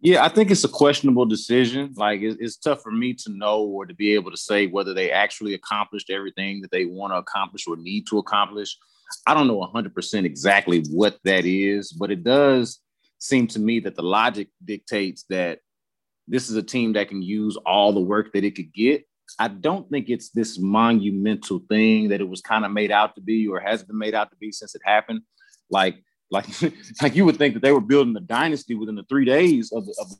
Yeah, 0.00 0.24
I 0.24 0.28
think 0.28 0.50
it's 0.50 0.64
a 0.64 0.68
questionable 0.68 1.26
decision. 1.26 1.92
Like, 1.94 2.18
it's 2.20 2.56
tough 2.56 2.82
for 2.82 2.90
me 2.90 3.14
to 3.14 3.30
know 3.30 3.60
or 3.60 3.86
to 3.86 3.94
be 3.94 4.12
able 4.14 4.32
to 4.32 4.36
say 4.36 4.66
whether 4.66 4.92
they 4.92 5.12
actually 5.12 5.54
accomplished 5.54 6.10
everything 6.10 6.62
that 6.62 6.72
they 6.72 6.86
want 6.86 7.12
to 7.12 7.18
accomplish 7.18 7.68
or 7.68 7.76
need 7.76 8.08
to 8.08 8.18
accomplish. 8.18 8.76
I 9.26 9.34
don't 9.34 9.46
know 9.46 9.60
100% 9.60 10.24
exactly 10.24 10.82
what 10.90 11.18
that 11.24 11.44
is, 11.44 11.92
but 11.92 12.10
it 12.10 12.24
does 12.24 12.80
seem 13.18 13.46
to 13.48 13.60
me 13.60 13.80
that 13.80 13.94
the 13.94 14.02
logic 14.02 14.48
dictates 14.64 15.24
that 15.30 15.60
this 16.28 16.50
is 16.50 16.56
a 16.56 16.62
team 16.62 16.92
that 16.94 17.08
can 17.08 17.22
use 17.22 17.56
all 17.66 17.92
the 17.92 18.00
work 18.00 18.32
that 18.32 18.44
it 18.44 18.56
could 18.56 18.72
get. 18.72 19.04
I 19.38 19.48
don't 19.48 19.88
think 19.90 20.08
it's 20.08 20.30
this 20.30 20.58
monumental 20.58 21.60
thing 21.68 22.08
that 22.08 22.20
it 22.20 22.28
was 22.28 22.40
kind 22.40 22.64
of 22.64 22.72
made 22.72 22.90
out 22.90 23.14
to 23.14 23.20
be 23.20 23.46
or 23.46 23.60
has 23.60 23.82
been 23.82 23.98
made 23.98 24.14
out 24.14 24.30
to 24.30 24.36
be 24.36 24.52
since 24.52 24.74
it 24.74 24.82
happened. 24.84 25.22
Like, 25.70 26.02
like, 26.30 26.46
like 27.02 27.14
you 27.14 27.24
would 27.24 27.36
think 27.36 27.54
that 27.54 27.62
they 27.62 27.72
were 27.72 27.80
building 27.80 28.16
a 28.16 28.20
dynasty 28.20 28.74
within 28.74 28.94
the 28.94 29.04
three 29.04 29.24
days 29.24 29.72
of 29.72 29.88
of 30.00 30.12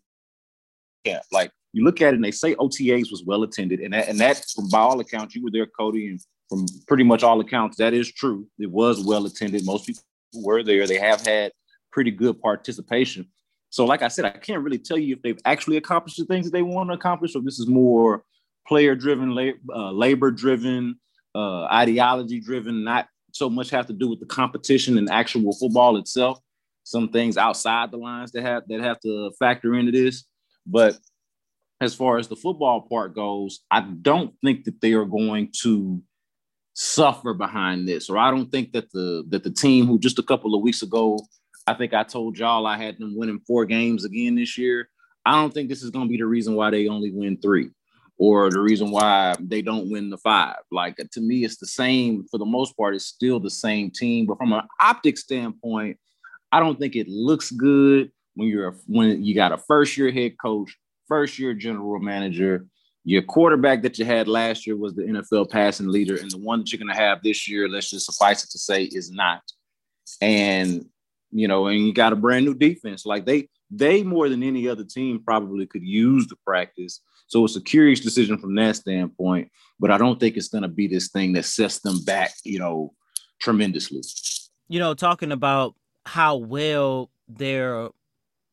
yeah. 1.04 1.20
Like 1.32 1.50
you 1.72 1.84
look 1.84 2.00
at 2.00 2.12
it 2.12 2.16
and 2.16 2.24
they 2.24 2.30
say 2.30 2.54
OTAs 2.54 3.10
was 3.10 3.24
well 3.26 3.42
attended, 3.42 3.80
and 3.80 3.92
that, 3.92 4.08
and 4.08 4.18
that 4.20 4.44
from 4.54 4.68
by 4.68 4.78
all 4.78 5.00
accounts, 5.00 5.34
you 5.34 5.42
were 5.42 5.50
there, 5.50 5.66
Cody, 5.66 6.08
and 6.08 6.20
from 6.52 6.66
pretty 6.86 7.02
much 7.02 7.22
all 7.22 7.40
accounts, 7.40 7.78
that 7.78 7.94
is 7.94 8.12
true. 8.12 8.46
It 8.58 8.70
was 8.70 9.02
well 9.02 9.24
attended. 9.24 9.64
Most 9.64 9.86
people 9.86 10.02
were 10.34 10.62
there. 10.62 10.86
They 10.86 10.98
have 10.98 11.24
had 11.24 11.50
pretty 11.90 12.10
good 12.10 12.42
participation. 12.42 13.26
So, 13.70 13.86
like 13.86 14.02
I 14.02 14.08
said, 14.08 14.26
I 14.26 14.32
can't 14.32 14.62
really 14.62 14.78
tell 14.78 14.98
you 14.98 15.14
if 15.14 15.22
they've 15.22 15.40
actually 15.46 15.78
accomplished 15.78 16.18
the 16.18 16.26
things 16.26 16.44
that 16.44 16.52
they 16.52 16.60
want 16.60 16.90
to 16.90 16.94
accomplish, 16.94 17.34
or 17.34 17.40
this 17.40 17.58
is 17.58 17.68
more 17.68 18.22
player 18.68 18.94
driven, 18.94 19.54
uh, 19.74 19.92
labor 19.92 20.30
driven, 20.30 21.00
uh, 21.34 21.62
ideology 21.64 22.38
driven, 22.38 22.84
not 22.84 23.08
so 23.32 23.48
much 23.48 23.70
have 23.70 23.86
to 23.86 23.94
do 23.94 24.10
with 24.10 24.20
the 24.20 24.26
competition 24.26 24.98
and 24.98 25.08
actual 25.08 25.56
football 25.58 25.96
itself. 25.96 26.38
Some 26.84 27.08
things 27.08 27.38
outside 27.38 27.90
the 27.90 27.96
lines 27.96 28.30
that 28.32 28.42
have 28.42 28.64
that 28.68 28.82
have 28.82 29.00
to 29.00 29.32
factor 29.38 29.74
into 29.74 29.92
this. 29.92 30.24
But 30.66 30.98
as 31.80 31.94
far 31.94 32.18
as 32.18 32.28
the 32.28 32.36
football 32.36 32.82
part 32.82 33.14
goes, 33.14 33.60
I 33.70 33.80
don't 33.80 34.34
think 34.44 34.64
that 34.64 34.82
they 34.82 34.92
are 34.92 35.06
going 35.06 35.50
to 35.62 36.02
suffer 36.74 37.34
behind 37.34 37.86
this, 37.86 38.08
or 38.08 38.18
I 38.18 38.30
don't 38.30 38.50
think 38.50 38.72
that 38.72 38.90
the 38.92 39.24
that 39.28 39.44
the 39.44 39.50
team 39.50 39.86
who 39.86 39.98
just 39.98 40.18
a 40.18 40.22
couple 40.22 40.54
of 40.54 40.62
weeks 40.62 40.82
ago, 40.82 41.18
I 41.66 41.74
think 41.74 41.94
I 41.94 42.02
told 42.02 42.38
y'all 42.38 42.66
I 42.66 42.76
had 42.76 42.98
them 42.98 43.16
winning 43.16 43.40
four 43.46 43.64
games 43.64 44.04
again 44.04 44.34
this 44.34 44.56
year. 44.56 44.88
I 45.24 45.40
don't 45.40 45.52
think 45.52 45.68
this 45.68 45.82
is 45.82 45.90
going 45.90 46.06
to 46.06 46.10
be 46.10 46.18
the 46.18 46.26
reason 46.26 46.54
why 46.54 46.70
they 46.70 46.88
only 46.88 47.12
win 47.12 47.38
three, 47.40 47.70
or 48.18 48.50
the 48.50 48.60
reason 48.60 48.90
why 48.90 49.36
they 49.40 49.62
don't 49.62 49.90
win 49.90 50.10
the 50.10 50.18
five. 50.18 50.56
Like 50.70 50.96
to 50.96 51.20
me, 51.20 51.44
it's 51.44 51.58
the 51.58 51.66
same 51.66 52.24
for 52.30 52.38
the 52.38 52.46
most 52.46 52.76
part. 52.76 52.94
It's 52.94 53.06
still 53.06 53.38
the 53.38 53.50
same 53.50 53.90
team, 53.90 54.26
but 54.26 54.38
from 54.38 54.52
an 54.52 54.62
optic 54.80 55.18
standpoint, 55.18 55.98
I 56.50 56.60
don't 56.60 56.78
think 56.78 56.96
it 56.96 57.08
looks 57.08 57.50
good 57.50 58.10
when 58.34 58.48
you're 58.48 58.68
a, 58.68 58.74
when 58.86 59.22
you 59.22 59.34
got 59.34 59.52
a 59.52 59.58
first 59.58 59.96
year 59.96 60.10
head 60.10 60.32
coach, 60.40 60.76
first 61.06 61.38
year 61.38 61.54
general 61.54 61.98
manager 62.00 62.66
your 63.04 63.22
quarterback 63.22 63.82
that 63.82 63.98
you 63.98 64.04
had 64.04 64.28
last 64.28 64.66
year 64.66 64.76
was 64.76 64.94
the 64.94 65.02
NFL 65.02 65.50
passing 65.50 65.88
leader, 65.88 66.16
and 66.16 66.30
the 66.30 66.38
one 66.38 66.60
that 66.60 66.72
you're 66.72 66.78
going 66.78 66.94
to 66.94 67.00
have 67.00 67.22
this 67.22 67.48
year, 67.48 67.68
let's 67.68 67.90
just 67.90 68.06
suffice 68.06 68.44
it 68.44 68.50
to 68.50 68.58
say, 68.58 68.84
is 68.84 69.10
not. 69.10 69.42
And 70.20 70.86
you 71.32 71.48
know, 71.48 71.66
and 71.66 71.86
you 71.86 71.92
got 71.92 72.12
a 72.12 72.16
brand 72.16 72.44
new 72.44 72.54
defense. 72.54 73.06
Like 73.06 73.24
they, 73.24 73.48
they 73.70 74.02
more 74.02 74.28
than 74.28 74.42
any 74.42 74.68
other 74.68 74.84
team 74.84 75.22
probably 75.24 75.66
could 75.66 75.82
use 75.82 76.26
the 76.26 76.36
practice. 76.46 77.00
So 77.26 77.44
it's 77.44 77.56
a 77.56 77.62
curious 77.62 78.00
decision 78.00 78.38
from 78.38 78.54
that 78.56 78.76
standpoint. 78.76 79.50
But 79.80 79.90
I 79.90 79.98
don't 79.98 80.20
think 80.20 80.36
it's 80.36 80.48
going 80.48 80.62
to 80.62 80.68
be 80.68 80.86
this 80.86 81.08
thing 81.08 81.32
that 81.32 81.46
sets 81.46 81.80
them 81.80 82.04
back, 82.04 82.32
you 82.44 82.58
know, 82.58 82.92
tremendously. 83.40 84.02
You 84.68 84.78
know, 84.78 84.92
talking 84.92 85.32
about 85.32 85.74
how 86.04 86.36
well 86.36 87.10
their 87.28 87.88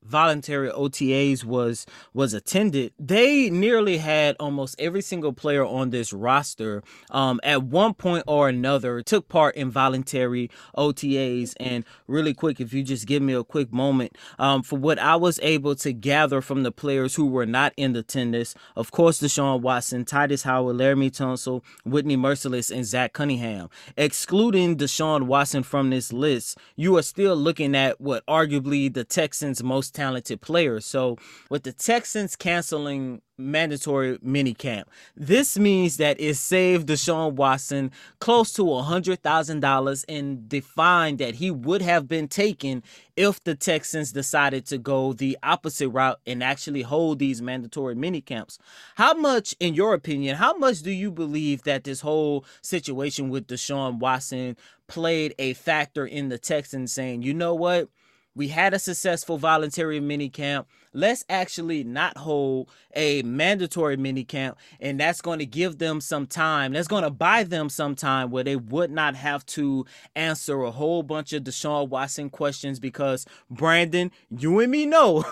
voluntary 0.03 0.69
OTAs 0.69 1.43
was 1.43 1.85
was 2.13 2.33
attended, 2.33 2.93
they 2.99 3.49
nearly 3.49 3.97
had 3.97 4.35
almost 4.39 4.75
every 4.79 5.01
single 5.01 5.33
player 5.33 5.65
on 5.65 5.89
this 5.89 6.13
roster 6.13 6.83
um, 7.11 7.39
at 7.43 7.63
one 7.63 7.93
point 7.93 8.23
or 8.27 8.49
another 8.49 9.01
took 9.01 9.27
part 9.27 9.55
in 9.55 9.69
voluntary 9.69 10.49
OTAs. 10.77 11.53
And 11.59 11.85
really 12.07 12.33
quick, 12.33 12.59
if 12.59 12.73
you 12.73 12.83
just 12.83 13.05
give 13.05 13.21
me 13.21 13.33
a 13.33 13.43
quick 13.43 13.71
moment 13.71 14.17
um, 14.37 14.63
for 14.63 14.77
what 14.77 14.99
I 14.99 15.15
was 15.15 15.39
able 15.41 15.75
to 15.75 15.93
gather 15.93 16.41
from 16.41 16.63
the 16.63 16.71
players 16.71 17.15
who 17.15 17.27
were 17.27 17.45
not 17.45 17.73
in 17.77 17.95
attendance, 17.95 18.55
of 18.75 18.91
course, 18.91 19.19
Deshaun 19.19 19.61
Watson, 19.61 20.05
Tytus 20.05 20.43
Howard, 20.43 20.77
Laremy 20.77 21.11
Tunsil, 21.11 21.63
Whitney 21.85 22.17
Mercilus, 22.17 22.71
and 22.71 22.85
Zach 22.85 23.13
Cunningham. 23.13 23.69
Excluding 23.97 24.77
Deshaun 24.77 25.23
Watson 25.23 25.63
from 25.63 25.89
this 25.89 26.13
list, 26.13 26.57
you 26.75 26.97
are 26.97 27.01
still 27.01 27.35
looking 27.35 27.75
at 27.75 27.99
what 27.99 28.25
arguably 28.25 28.93
the 28.93 29.03
Texans' 29.03 29.63
most 29.63 29.88
talented 29.91 30.41
players. 30.41 30.85
So 30.85 31.17
with 31.49 31.63
the 31.63 31.71
Texans 31.71 32.35
canceling 32.35 33.21
mandatory 33.37 34.17
minicamp, 34.17 34.83
this 35.15 35.57
means 35.57 35.97
that 35.97 36.19
it 36.19 36.35
saved 36.35 36.89
Deshaun 36.89 37.33
Watson 37.33 37.91
close 38.19 38.53
to 38.53 38.73
a 38.73 38.83
hundred 38.83 39.23
thousand 39.23 39.61
dollars 39.61 40.05
and 40.09 40.47
defined 40.49 41.19
that 41.19 41.35
he 41.35 41.51
would 41.51 41.81
have 41.81 42.07
been 42.07 42.27
taken 42.27 42.83
if 43.15 43.43
the 43.43 43.55
Texans 43.55 44.11
decided 44.11 44.65
to 44.67 44.77
go 44.77 45.13
the 45.13 45.37
opposite 45.43 45.89
route 45.89 46.19
and 46.25 46.43
actually 46.43 46.81
hold 46.81 47.19
these 47.19 47.41
mandatory 47.41 47.95
minicamps. 47.95 48.57
How 48.95 49.13
much, 49.13 49.55
in 49.59 49.73
your 49.73 49.93
opinion, 49.93 50.35
how 50.35 50.57
much 50.57 50.81
do 50.81 50.91
you 50.91 51.11
believe 51.11 51.63
that 51.63 51.83
this 51.83 52.01
whole 52.01 52.45
situation 52.61 53.29
with 53.29 53.47
Deshaun 53.47 53.99
Watson 53.99 54.55
played 54.87 55.35
a 55.39 55.53
factor 55.53 56.05
in 56.05 56.29
the 56.29 56.37
Texans 56.37 56.91
saying, 56.91 57.21
you 57.21 57.33
know 57.33 57.55
what? 57.55 57.87
We 58.35 58.49
had 58.49 58.73
a 58.73 58.79
successful 58.79 59.37
voluntary 59.37 59.99
mini 59.99 60.29
camp. 60.29 60.67
Let's 60.93 61.25
actually 61.29 61.83
not 61.83 62.17
hold 62.17 62.69
a 62.95 63.21
mandatory 63.23 63.97
mini 63.97 64.23
camp, 64.23 64.57
and 64.79 64.99
that's 64.99 65.21
going 65.21 65.39
to 65.39 65.45
give 65.45 65.77
them 65.77 65.99
some 65.99 66.25
time. 66.25 66.73
That's 66.73 66.87
going 66.87 67.03
to 67.03 67.09
buy 67.09 67.43
them 67.43 67.69
some 67.69 67.95
time 67.95 68.29
where 68.31 68.43
they 68.43 68.55
would 68.55 68.91
not 68.91 69.15
have 69.15 69.45
to 69.47 69.85
answer 70.15 70.61
a 70.61 70.71
whole 70.71 71.03
bunch 71.03 71.33
of 71.33 71.43
Deshaun 71.43 71.89
Watson 71.89 72.29
questions 72.29 72.79
because 72.79 73.25
Brandon, 73.49 74.11
you 74.29 74.59
and 74.59 74.71
me 74.71 74.85
know 74.85 75.25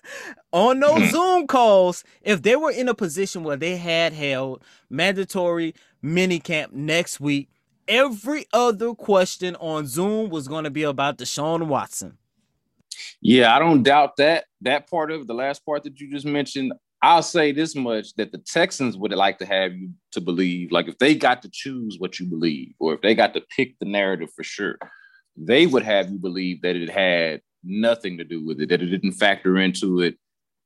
on 0.52 0.80
those 0.80 1.02
mm. 1.02 1.10
Zoom 1.10 1.46
calls, 1.46 2.04
if 2.22 2.42
they 2.42 2.56
were 2.56 2.70
in 2.70 2.88
a 2.88 2.94
position 2.94 3.44
where 3.44 3.56
they 3.56 3.76
had 3.76 4.12
held 4.12 4.62
mandatory 4.88 5.74
mini 6.00 6.38
camp 6.38 6.72
next 6.72 7.20
week, 7.20 7.48
every 7.88 8.46
other 8.52 8.94
question 8.94 9.56
on 9.56 9.86
Zoom 9.86 10.30
was 10.30 10.48
going 10.48 10.64
to 10.64 10.70
be 10.70 10.82
about 10.84 11.18
Deshaun 11.18 11.66
Watson. 11.66 12.18
Yeah, 13.20 13.54
I 13.54 13.58
don't 13.58 13.82
doubt 13.82 14.16
that. 14.16 14.46
That 14.62 14.88
part 14.88 15.10
of 15.10 15.26
the 15.26 15.34
last 15.34 15.64
part 15.64 15.84
that 15.84 16.00
you 16.00 16.10
just 16.10 16.26
mentioned, 16.26 16.72
I'll 17.02 17.22
say 17.22 17.52
this 17.52 17.74
much 17.74 18.14
that 18.14 18.32
the 18.32 18.38
Texans 18.38 18.96
would 18.96 19.12
like 19.12 19.38
to 19.38 19.46
have 19.46 19.74
you 19.74 19.90
to 20.12 20.20
believe, 20.20 20.72
like 20.72 20.88
if 20.88 20.98
they 20.98 21.14
got 21.14 21.42
to 21.42 21.50
choose 21.52 21.96
what 21.98 22.18
you 22.18 22.26
believe, 22.26 22.72
or 22.78 22.94
if 22.94 23.02
they 23.02 23.14
got 23.14 23.34
to 23.34 23.42
pick 23.54 23.78
the 23.78 23.86
narrative 23.86 24.30
for 24.34 24.42
sure, 24.42 24.78
they 25.36 25.66
would 25.66 25.82
have 25.82 26.10
you 26.10 26.18
believe 26.18 26.62
that 26.62 26.76
it 26.76 26.90
had 26.90 27.42
nothing 27.62 28.18
to 28.18 28.24
do 28.24 28.44
with 28.44 28.60
it, 28.60 28.68
that 28.70 28.82
it 28.82 28.86
didn't 28.86 29.12
factor 29.12 29.58
into 29.58 30.00
it 30.00 30.16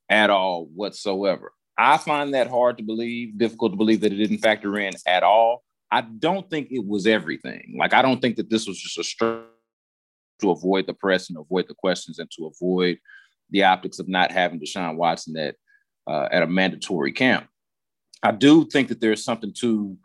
at 0.08 0.30
all 0.30 0.66
whatsoever. 0.74 1.52
I 1.76 1.96
find 1.96 2.34
that 2.34 2.48
hard 2.48 2.78
to 2.78 2.84
believe, 2.84 3.38
difficult 3.38 3.72
to 3.72 3.76
believe 3.76 4.02
that 4.02 4.12
it 4.12 4.16
didn't 4.16 4.38
factor 4.38 4.78
in 4.78 4.92
at 5.06 5.22
all. 5.22 5.62
I 5.90 6.02
don't 6.02 6.48
think 6.48 6.68
it 6.70 6.86
was 6.86 7.06
everything. 7.06 7.74
Like, 7.78 7.94
I 7.94 8.02
don't 8.02 8.20
think 8.20 8.36
that 8.36 8.50
this 8.50 8.66
was 8.66 8.78
just 8.78 8.98
a 8.98 9.04
straight 9.04 9.40
to 10.40 10.50
avoid 10.50 10.86
the 10.86 10.94
press 10.94 11.28
and 11.28 11.38
avoid 11.38 11.66
the 11.68 11.74
questions 11.74 12.18
and 12.18 12.30
to 12.32 12.46
avoid 12.46 12.98
the 13.50 13.64
optics 13.64 13.98
of 13.98 14.08
not 14.08 14.30
having 14.32 14.60
Deshaun 14.60 14.96
Watson 14.96 15.36
at 15.36 15.56
uh, 16.06 16.28
at 16.32 16.42
a 16.42 16.46
mandatory 16.46 17.12
camp. 17.12 17.46
I 18.22 18.32
do 18.32 18.66
think 18.66 18.88
that 18.88 19.00
there's 19.00 19.24
something 19.24 19.52
to 19.60 19.96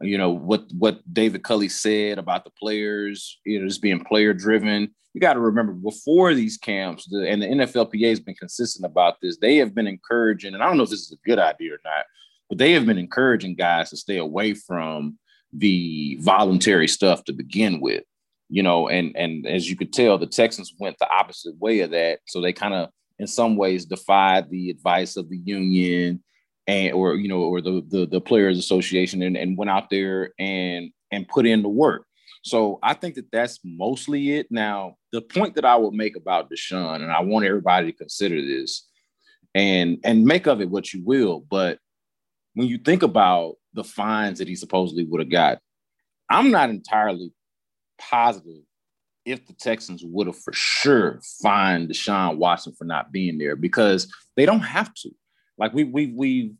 you 0.00 0.18
know 0.18 0.30
what 0.30 0.64
what 0.76 1.00
David 1.12 1.42
Culley 1.42 1.68
said 1.68 2.18
about 2.18 2.44
the 2.44 2.50
players, 2.50 3.38
you 3.44 3.60
know, 3.60 3.66
just 3.66 3.82
being 3.82 4.04
player 4.04 4.32
driven. 4.32 4.94
You 5.14 5.20
got 5.20 5.34
to 5.34 5.40
remember 5.40 5.72
before 5.72 6.34
these 6.34 6.58
camps, 6.58 7.06
the, 7.06 7.28
and 7.28 7.42
the 7.42 7.46
NFLPA 7.46 8.10
has 8.10 8.20
been 8.20 8.34
consistent 8.34 8.84
about 8.84 9.16
this. 9.20 9.38
They 9.38 9.56
have 9.56 9.74
been 9.74 9.86
encouraging, 9.86 10.54
and 10.54 10.62
I 10.62 10.66
don't 10.66 10.76
know 10.76 10.84
if 10.84 10.90
this 10.90 11.00
is 11.00 11.12
a 11.12 11.28
good 11.28 11.38
idea 11.38 11.74
or 11.74 11.80
not, 11.84 12.04
but 12.48 12.58
they 12.58 12.72
have 12.72 12.86
been 12.86 12.98
encouraging 12.98 13.56
guys 13.56 13.90
to 13.90 13.96
stay 13.96 14.18
away 14.18 14.54
from 14.54 15.18
the 15.52 16.18
voluntary 16.20 16.86
stuff 16.86 17.24
to 17.24 17.32
begin 17.32 17.80
with. 17.80 18.04
You 18.48 18.62
know, 18.62 18.88
and 18.88 19.16
and 19.16 19.46
as 19.46 19.68
you 19.68 19.76
could 19.76 19.92
tell, 19.92 20.18
the 20.18 20.26
Texans 20.26 20.74
went 20.78 20.98
the 20.98 21.10
opposite 21.10 21.56
way 21.58 21.80
of 21.80 21.90
that. 21.90 22.20
So 22.26 22.40
they 22.40 22.52
kind 22.52 22.74
of, 22.74 22.88
in 23.18 23.26
some 23.26 23.56
ways, 23.56 23.84
defied 23.84 24.48
the 24.48 24.70
advice 24.70 25.16
of 25.16 25.28
the 25.28 25.36
union 25.36 26.22
and 26.68 26.92
or 26.92 27.16
you 27.16 27.26
know 27.26 27.40
or 27.40 27.60
the 27.60 27.82
the, 27.88 28.06
the 28.06 28.20
players 28.20 28.58
association 28.58 29.22
and, 29.22 29.36
and 29.36 29.56
went 29.56 29.70
out 29.70 29.90
there 29.90 30.32
and 30.38 30.92
and 31.10 31.26
put 31.26 31.46
in 31.46 31.62
the 31.62 31.68
work 31.68 32.04
so 32.44 32.78
i 32.82 32.94
think 32.94 33.16
that 33.16 33.32
that's 33.32 33.58
mostly 33.64 34.36
it 34.36 34.46
now 34.50 34.94
the 35.10 35.22
point 35.22 35.56
that 35.56 35.64
i 35.64 35.74
would 35.74 35.94
make 35.94 36.14
about 36.14 36.50
deshaun 36.50 36.96
and 36.96 37.10
i 37.10 37.20
want 37.20 37.46
everybody 37.46 37.90
to 37.90 37.98
consider 37.98 38.40
this 38.40 38.86
and 39.54 39.98
and 40.04 40.24
make 40.24 40.46
of 40.46 40.60
it 40.60 40.70
what 40.70 40.92
you 40.92 41.02
will 41.04 41.40
but 41.50 41.78
when 42.54 42.68
you 42.68 42.78
think 42.78 43.02
about 43.02 43.54
the 43.72 43.84
fines 43.84 44.38
that 44.38 44.48
he 44.48 44.54
supposedly 44.54 45.04
would 45.04 45.20
have 45.20 45.30
got 45.30 45.58
i'm 46.28 46.50
not 46.50 46.68
entirely 46.68 47.32
positive 47.98 48.62
if 49.24 49.46
the 49.46 49.52
Texans 49.52 50.02
would 50.04 50.26
have 50.26 50.38
for 50.38 50.52
sure 50.52 51.20
fined 51.42 51.90
Deshaun 51.90 52.38
Watson 52.38 52.72
for 52.76 52.84
not 52.84 53.12
being 53.12 53.38
there 53.38 53.56
because 53.56 54.12
they 54.36 54.46
don't 54.46 54.60
have 54.60 54.92
to. 54.94 55.10
Like 55.58 55.74
we 55.74 55.84
we 55.84 56.06
we 56.06 56.54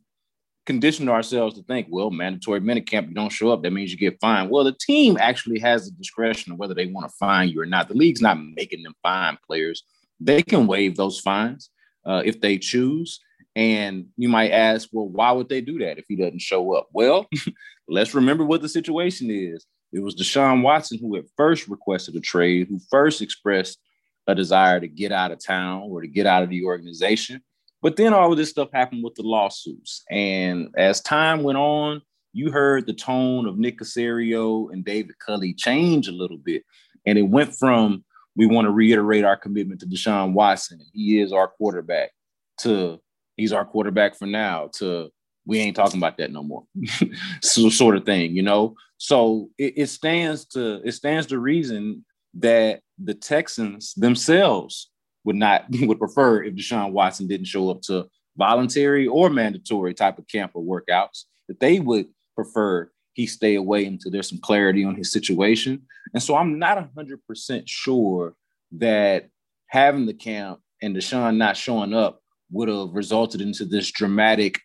conditioned 0.69 1.09
ourselves 1.09 1.55
to 1.55 1.63
think, 1.63 1.87
well, 1.89 2.11
mandatory 2.11 2.61
minicamp, 2.61 3.07
you 3.07 3.15
don't 3.15 3.31
show 3.31 3.49
up, 3.49 3.63
that 3.63 3.73
means 3.73 3.91
you 3.91 3.97
get 3.97 4.19
fined. 4.21 4.51
Well, 4.51 4.63
the 4.63 4.77
team 4.79 5.17
actually 5.19 5.59
has 5.59 5.85
the 5.85 5.91
discretion 5.97 6.51
of 6.51 6.59
whether 6.59 6.75
they 6.75 6.85
want 6.85 7.09
to 7.09 7.15
fine 7.17 7.49
you 7.49 7.59
or 7.59 7.65
not. 7.65 7.87
The 7.87 7.95
league's 7.95 8.21
not 8.21 8.37
making 8.39 8.83
them 8.83 8.93
fine 9.01 9.37
players. 9.47 9.83
They 10.19 10.43
can 10.43 10.67
waive 10.67 10.95
those 10.95 11.19
fines 11.19 11.71
uh, 12.05 12.21
if 12.23 12.39
they 12.39 12.59
choose. 12.59 13.19
And 13.55 14.09
you 14.15 14.29
might 14.29 14.51
ask, 14.51 14.89
well, 14.91 15.07
why 15.07 15.31
would 15.31 15.49
they 15.49 15.61
do 15.61 15.79
that 15.79 15.97
if 15.97 16.05
he 16.07 16.15
doesn't 16.15 16.41
show 16.41 16.75
up? 16.75 16.87
Well, 16.93 17.27
let's 17.87 18.13
remember 18.13 18.45
what 18.45 18.61
the 18.61 18.69
situation 18.69 19.31
is. 19.31 19.65
It 19.91 19.99
was 20.01 20.15
Deshaun 20.15 20.61
Watson 20.61 20.99
who 20.99 21.15
had 21.15 21.25
first 21.35 21.67
requested 21.67 22.15
a 22.15 22.19
trade, 22.19 22.67
who 22.69 22.79
first 22.89 23.21
expressed 23.21 23.79
a 24.27 24.35
desire 24.35 24.79
to 24.79 24.87
get 24.87 25.11
out 25.11 25.31
of 25.31 25.43
town 25.43 25.83
or 25.89 26.01
to 26.01 26.07
get 26.07 26.27
out 26.27 26.43
of 26.43 26.49
the 26.49 26.63
organization. 26.63 27.41
But 27.81 27.95
then 27.95 28.13
all 28.13 28.31
of 28.31 28.37
this 28.37 28.49
stuff 28.49 28.69
happened 28.73 29.03
with 29.03 29.15
the 29.15 29.23
lawsuits. 29.23 30.03
And 30.09 30.69
as 30.77 31.01
time 31.01 31.43
went 31.43 31.57
on, 31.57 32.01
you 32.33 32.51
heard 32.51 32.85
the 32.85 32.93
tone 32.93 33.47
of 33.47 33.57
Nick 33.57 33.79
Caserio 33.79 34.71
and 34.71 34.85
David 34.85 35.17
Culley 35.19 35.53
change 35.53 36.07
a 36.07 36.11
little 36.11 36.37
bit. 36.37 36.63
And 37.05 37.17
it 37.17 37.23
went 37.23 37.55
from 37.55 38.03
we 38.35 38.45
want 38.45 38.65
to 38.65 38.71
reiterate 38.71 39.25
our 39.25 39.35
commitment 39.35 39.79
to 39.81 39.87
Deshaun 39.87 40.33
Watson. 40.33 40.79
He 40.93 41.19
is 41.19 41.33
our 41.33 41.47
quarterback 41.47 42.11
to 42.59 42.99
he's 43.35 43.53
our 43.53 43.65
quarterback 43.65 44.15
for 44.15 44.27
now 44.27 44.69
to 44.73 45.09
we 45.45 45.59
ain't 45.59 45.75
talking 45.75 45.99
about 45.99 46.17
that 46.17 46.31
no 46.31 46.43
more. 46.43 46.63
so 47.41 47.69
sort 47.69 47.97
of 47.97 48.05
thing, 48.05 48.35
you 48.35 48.43
know. 48.43 48.75
So 48.99 49.49
it, 49.57 49.73
it 49.77 49.87
stands 49.87 50.45
to 50.49 50.81
it 50.83 50.91
stands 50.91 51.27
to 51.27 51.39
reason 51.39 52.05
that 52.35 52.81
the 53.01 53.15
Texans 53.15 53.93
themselves 53.95 54.91
would 55.23 55.37
not 55.37 55.65
would 55.81 55.99
prefer 55.99 56.43
if 56.43 56.53
Deshaun 56.53 56.91
Watson 56.91 57.27
didn't 57.27 57.47
show 57.47 57.71
up 57.71 57.81
to 57.83 58.07
voluntary 58.37 59.07
or 59.07 59.29
mandatory 59.29 59.93
type 59.93 60.19
of 60.19 60.27
camp 60.27 60.51
or 60.53 60.63
workouts, 60.63 61.23
that 61.47 61.59
they 61.59 61.79
would 61.79 62.07
prefer 62.35 62.91
he 63.13 63.25
stay 63.25 63.55
away 63.55 63.85
until 63.85 64.11
there's 64.11 64.29
some 64.29 64.39
clarity 64.39 64.85
on 64.85 64.95
his 64.95 65.11
situation. 65.11 65.81
And 66.13 66.21
so 66.21 66.35
I'm 66.35 66.59
not 66.59 66.93
100% 66.95 67.63
sure 67.65 68.33
that 68.73 69.27
having 69.67 70.05
the 70.05 70.13
camp 70.13 70.59
and 70.81 70.95
Deshaun 70.95 71.37
not 71.37 71.57
showing 71.57 71.93
up 71.93 72.21
would 72.51 72.69
have 72.69 72.93
resulted 72.93 73.41
into 73.41 73.65
this 73.65 73.91
dramatic 73.91 74.61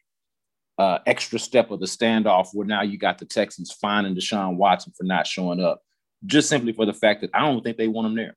uh, 0.79 0.99
extra 1.07 1.39
step 1.39 1.71
of 1.71 1.81
the 1.81 1.87
standoff 1.87 2.49
where 2.53 2.67
now 2.67 2.83
you 2.83 2.99
got 2.99 3.19
the 3.19 3.25
Texans 3.25 3.73
fining 3.73 4.15
Deshaun 4.15 4.57
Watson 4.57 4.93
for 4.97 5.05
not 5.05 5.27
showing 5.27 5.61
up, 5.61 5.83
just 6.27 6.49
simply 6.49 6.73
for 6.73 6.87
the 6.87 6.93
fact 6.93 7.21
that 7.21 7.31
I 7.35 7.41
don't 7.41 7.63
think 7.63 7.77
they 7.77 7.89
want 7.89 8.07
him 8.07 8.17
there. 8.17 8.37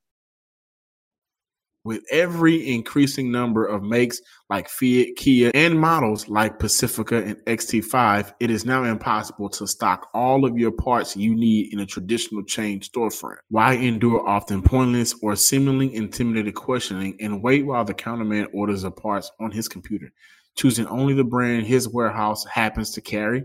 With 1.84 2.04
every 2.12 2.68
increasing 2.68 3.32
number 3.32 3.66
of 3.66 3.82
makes 3.82 4.20
like 4.50 4.68
Fiat, 4.68 5.16
Kia, 5.16 5.52
and 5.54 5.80
models 5.80 6.28
like 6.28 6.60
Pacifica 6.60 7.24
and 7.24 7.38
XT5, 7.46 8.34
it 8.42 8.52
is 8.52 8.66
now 8.66 8.84
impossible 8.84 9.48
to 9.52 9.66
stock 9.66 10.10
all 10.14 10.44
of 10.44 10.58
your 10.58 10.72
parts 10.72 11.16
you 11.16 11.34
need 11.34 11.72
in 11.72 11.80
a 11.80 11.86
traditional 11.86 12.44
chain 12.44 12.82
storefront. 12.82 13.38
Why 13.50 13.76
endure 13.76 14.28
often 14.28 14.62
pointless 14.62 15.16
or 15.22 15.38
seemingly 15.38 15.96
intimidating 15.96 16.52
questioning 16.52 17.16
and 17.22 17.42
wait 17.42 17.66
while 17.66 17.86
the 17.86 17.94
counterman 17.94 18.48
orders 18.54 18.82
the 18.82 18.92
parts 18.92 19.32
on 19.40 19.52
his 19.52 19.70
computer, 19.70 20.12
choosing 20.58 20.88
only 20.88 21.14
the 21.14 21.24
brand 21.24 21.66
his 21.66 21.88
warehouse 21.88 22.46
happens 22.46 22.92
to 22.92 23.02
carry? 23.02 23.44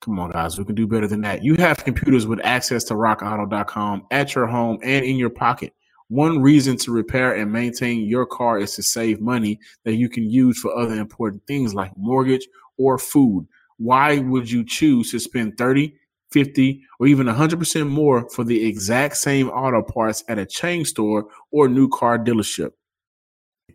Come 0.00 0.18
on, 0.18 0.30
guys, 0.30 0.58
we 0.58 0.64
can 0.64 0.74
do 0.74 0.86
better 0.86 1.08
than 1.08 1.22
that. 1.22 1.42
You 1.42 1.54
have 1.56 1.84
computers 1.84 2.26
with 2.26 2.40
access 2.44 2.84
to 2.84 2.94
rockauto.com 2.94 4.06
at 4.10 4.34
your 4.34 4.46
home 4.46 4.78
and 4.82 5.04
in 5.04 5.16
your 5.16 5.30
pocket. 5.30 5.72
One 6.08 6.42
reason 6.42 6.76
to 6.78 6.92
repair 6.92 7.34
and 7.34 7.50
maintain 7.50 8.06
your 8.06 8.26
car 8.26 8.58
is 8.58 8.74
to 8.76 8.82
save 8.82 9.22
money 9.22 9.58
that 9.84 9.94
you 9.94 10.10
can 10.10 10.30
use 10.30 10.58
for 10.58 10.76
other 10.76 10.94
important 10.94 11.46
things 11.46 11.74
like 11.74 11.96
mortgage 11.96 12.46
or 12.76 12.98
food. 12.98 13.48
Why 13.78 14.18
would 14.18 14.50
you 14.50 14.62
choose 14.64 15.10
to 15.10 15.18
spend 15.18 15.56
30, 15.56 15.94
50, 16.30 16.82
or 17.00 17.06
even 17.06 17.26
100% 17.26 17.88
more 17.88 18.28
for 18.28 18.44
the 18.44 18.66
exact 18.66 19.16
same 19.16 19.48
auto 19.48 19.82
parts 19.82 20.22
at 20.28 20.38
a 20.38 20.44
chain 20.44 20.84
store 20.84 21.26
or 21.50 21.66
new 21.66 21.88
car 21.88 22.18
dealership? 22.18 22.72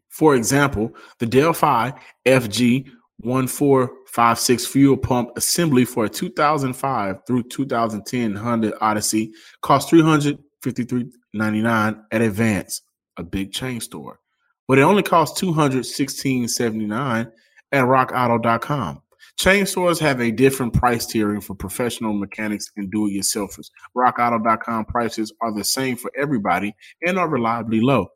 For 0.10 0.36
example, 0.36 0.94
the 1.20 1.26
Delphi 1.26 1.92
FG 2.26 2.90
1456 3.22 4.66
fuel 4.66 4.98
pump 4.98 5.32
assembly 5.36 5.86
for 5.86 6.06
a 6.06 6.10
2005 6.10 7.18
through 7.28 7.44
2010 7.44 8.36
Honda 8.36 8.74
Odyssey 8.82 9.32
costs 9.62 9.90
300 9.90 10.40
$53.99 10.64 12.04
at 12.12 12.22
Advance, 12.22 12.82
a 13.18 13.24
big 13.24 13.52
chain 13.52 13.80
store. 13.80 14.20
But 14.68 14.80
it 14.80 14.84
only 14.84 15.04
costs 15.04 15.42
$216.79 15.42 17.32
at 17.72 17.84
rockauto.com. 17.86 19.02
Chain 19.38 19.66
stores 19.66 20.00
have 20.00 20.20
a 20.20 20.32
different 20.32 20.74
price 20.74 21.06
tiering 21.06 21.42
for 21.42 21.56
professional 21.56 22.14
mechanics 22.14 22.70
and 22.76 22.92
do-it-yourselfers. 22.92 23.70
RockAuto.com 23.96 24.86
prices 24.86 25.32
are 25.42 25.54
the 25.54 25.64
same 25.64 25.96
for 25.96 26.12
everybody 26.18 26.76
and 27.06 27.18
are 27.18 27.30
reliably 27.30 27.80
low. 27.80 28.08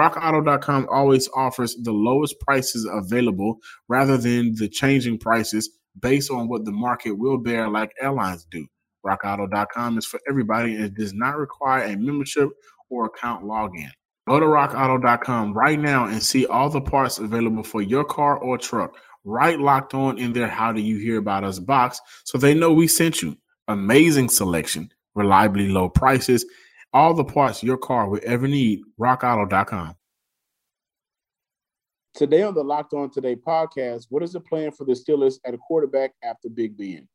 RockAuto.com 0.00 0.88
always 0.90 1.28
offers 1.34 1.76
the 1.76 1.92
lowest 1.92 2.40
prices 2.40 2.88
available 2.90 3.58
rather 3.86 4.16
than 4.16 4.54
the 4.54 4.66
changing 4.66 5.18
prices 5.18 5.68
based 6.00 6.30
on 6.30 6.48
what 6.48 6.64
the 6.64 6.72
market 6.72 7.12
will 7.12 7.36
bear, 7.36 7.68
like 7.68 7.92
airlines 8.00 8.46
do. 8.50 8.66
RockAuto.com 9.04 9.98
is 9.98 10.06
for 10.06 10.18
everybody 10.26 10.74
and 10.74 10.84
it 10.84 10.94
does 10.94 11.12
not 11.12 11.36
require 11.36 11.82
a 11.84 11.96
membership 11.98 12.48
or 12.88 13.04
account 13.06 13.44
login. 13.44 13.90
Go 14.26 14.40
to 14.40 14.46
rockauto.com 14.46 15.52
right 15.52 15.78
now 15.78 16.06
and 16.06 16.22
see 16.22 16.46
all 16.46 16.70
the 16.70 16.80
parts 16.80 17.18
available 17.18 17.62
for 17.62 17.82
your 17.82 18.04
car 18.04 18.38
or 18.38 18.56
truck. 18.56 18.96
Right 19.24 19.58
locked 19.58 19.92
on 19.92 20.16
in 20.16 20.32
their 20.32 20.48
How 20.48 20.72
Do 20.72 20.80
You 20.80 20.96
Hear 20.96 21.18
About 21.18 21.44
Us 21.44 21.58
box 21.58 22.00
so 22.24 22.38
they 22.38 22.54
know 22.54 22.72
we 22.72 22.88
sent 22.88 23.20
you. 23.20 23.36
Amazing 23.68 24.30
selection, 24.30 24.90
reliably 25.14 25.68
low 25.68 25.90
prices, 25.90 26.46
all 26.92 27.14
the 27.14 27.24
parts 27.24 27.62
your 27.62 27.76
car 27.76 28.08
will 28.08 28.20
ever 28.24 28.48
need. 28.48 28.80
RockAuto.com. 28.98 29.94
Today 32.14 32.42
on 32.42 32.54
the 32.54 32.64
Locked 32.64 32.92
On 32.92 33.08
Today 33.08 33.36
podcast, 33.36 34.06
what 34.10 34.22
is 34.22 34.32
the 34.32 34.40
plan 34.40 34.72
for 34.72 34.84
the 34.84 34.92
Steelers 34.92 35.38
at 35.44 35.54
a 35.54 35.58
quarterback 35.58 36.12
after 36.24 36.48
Big 36.48 36.76
Ben? 36.76 37.08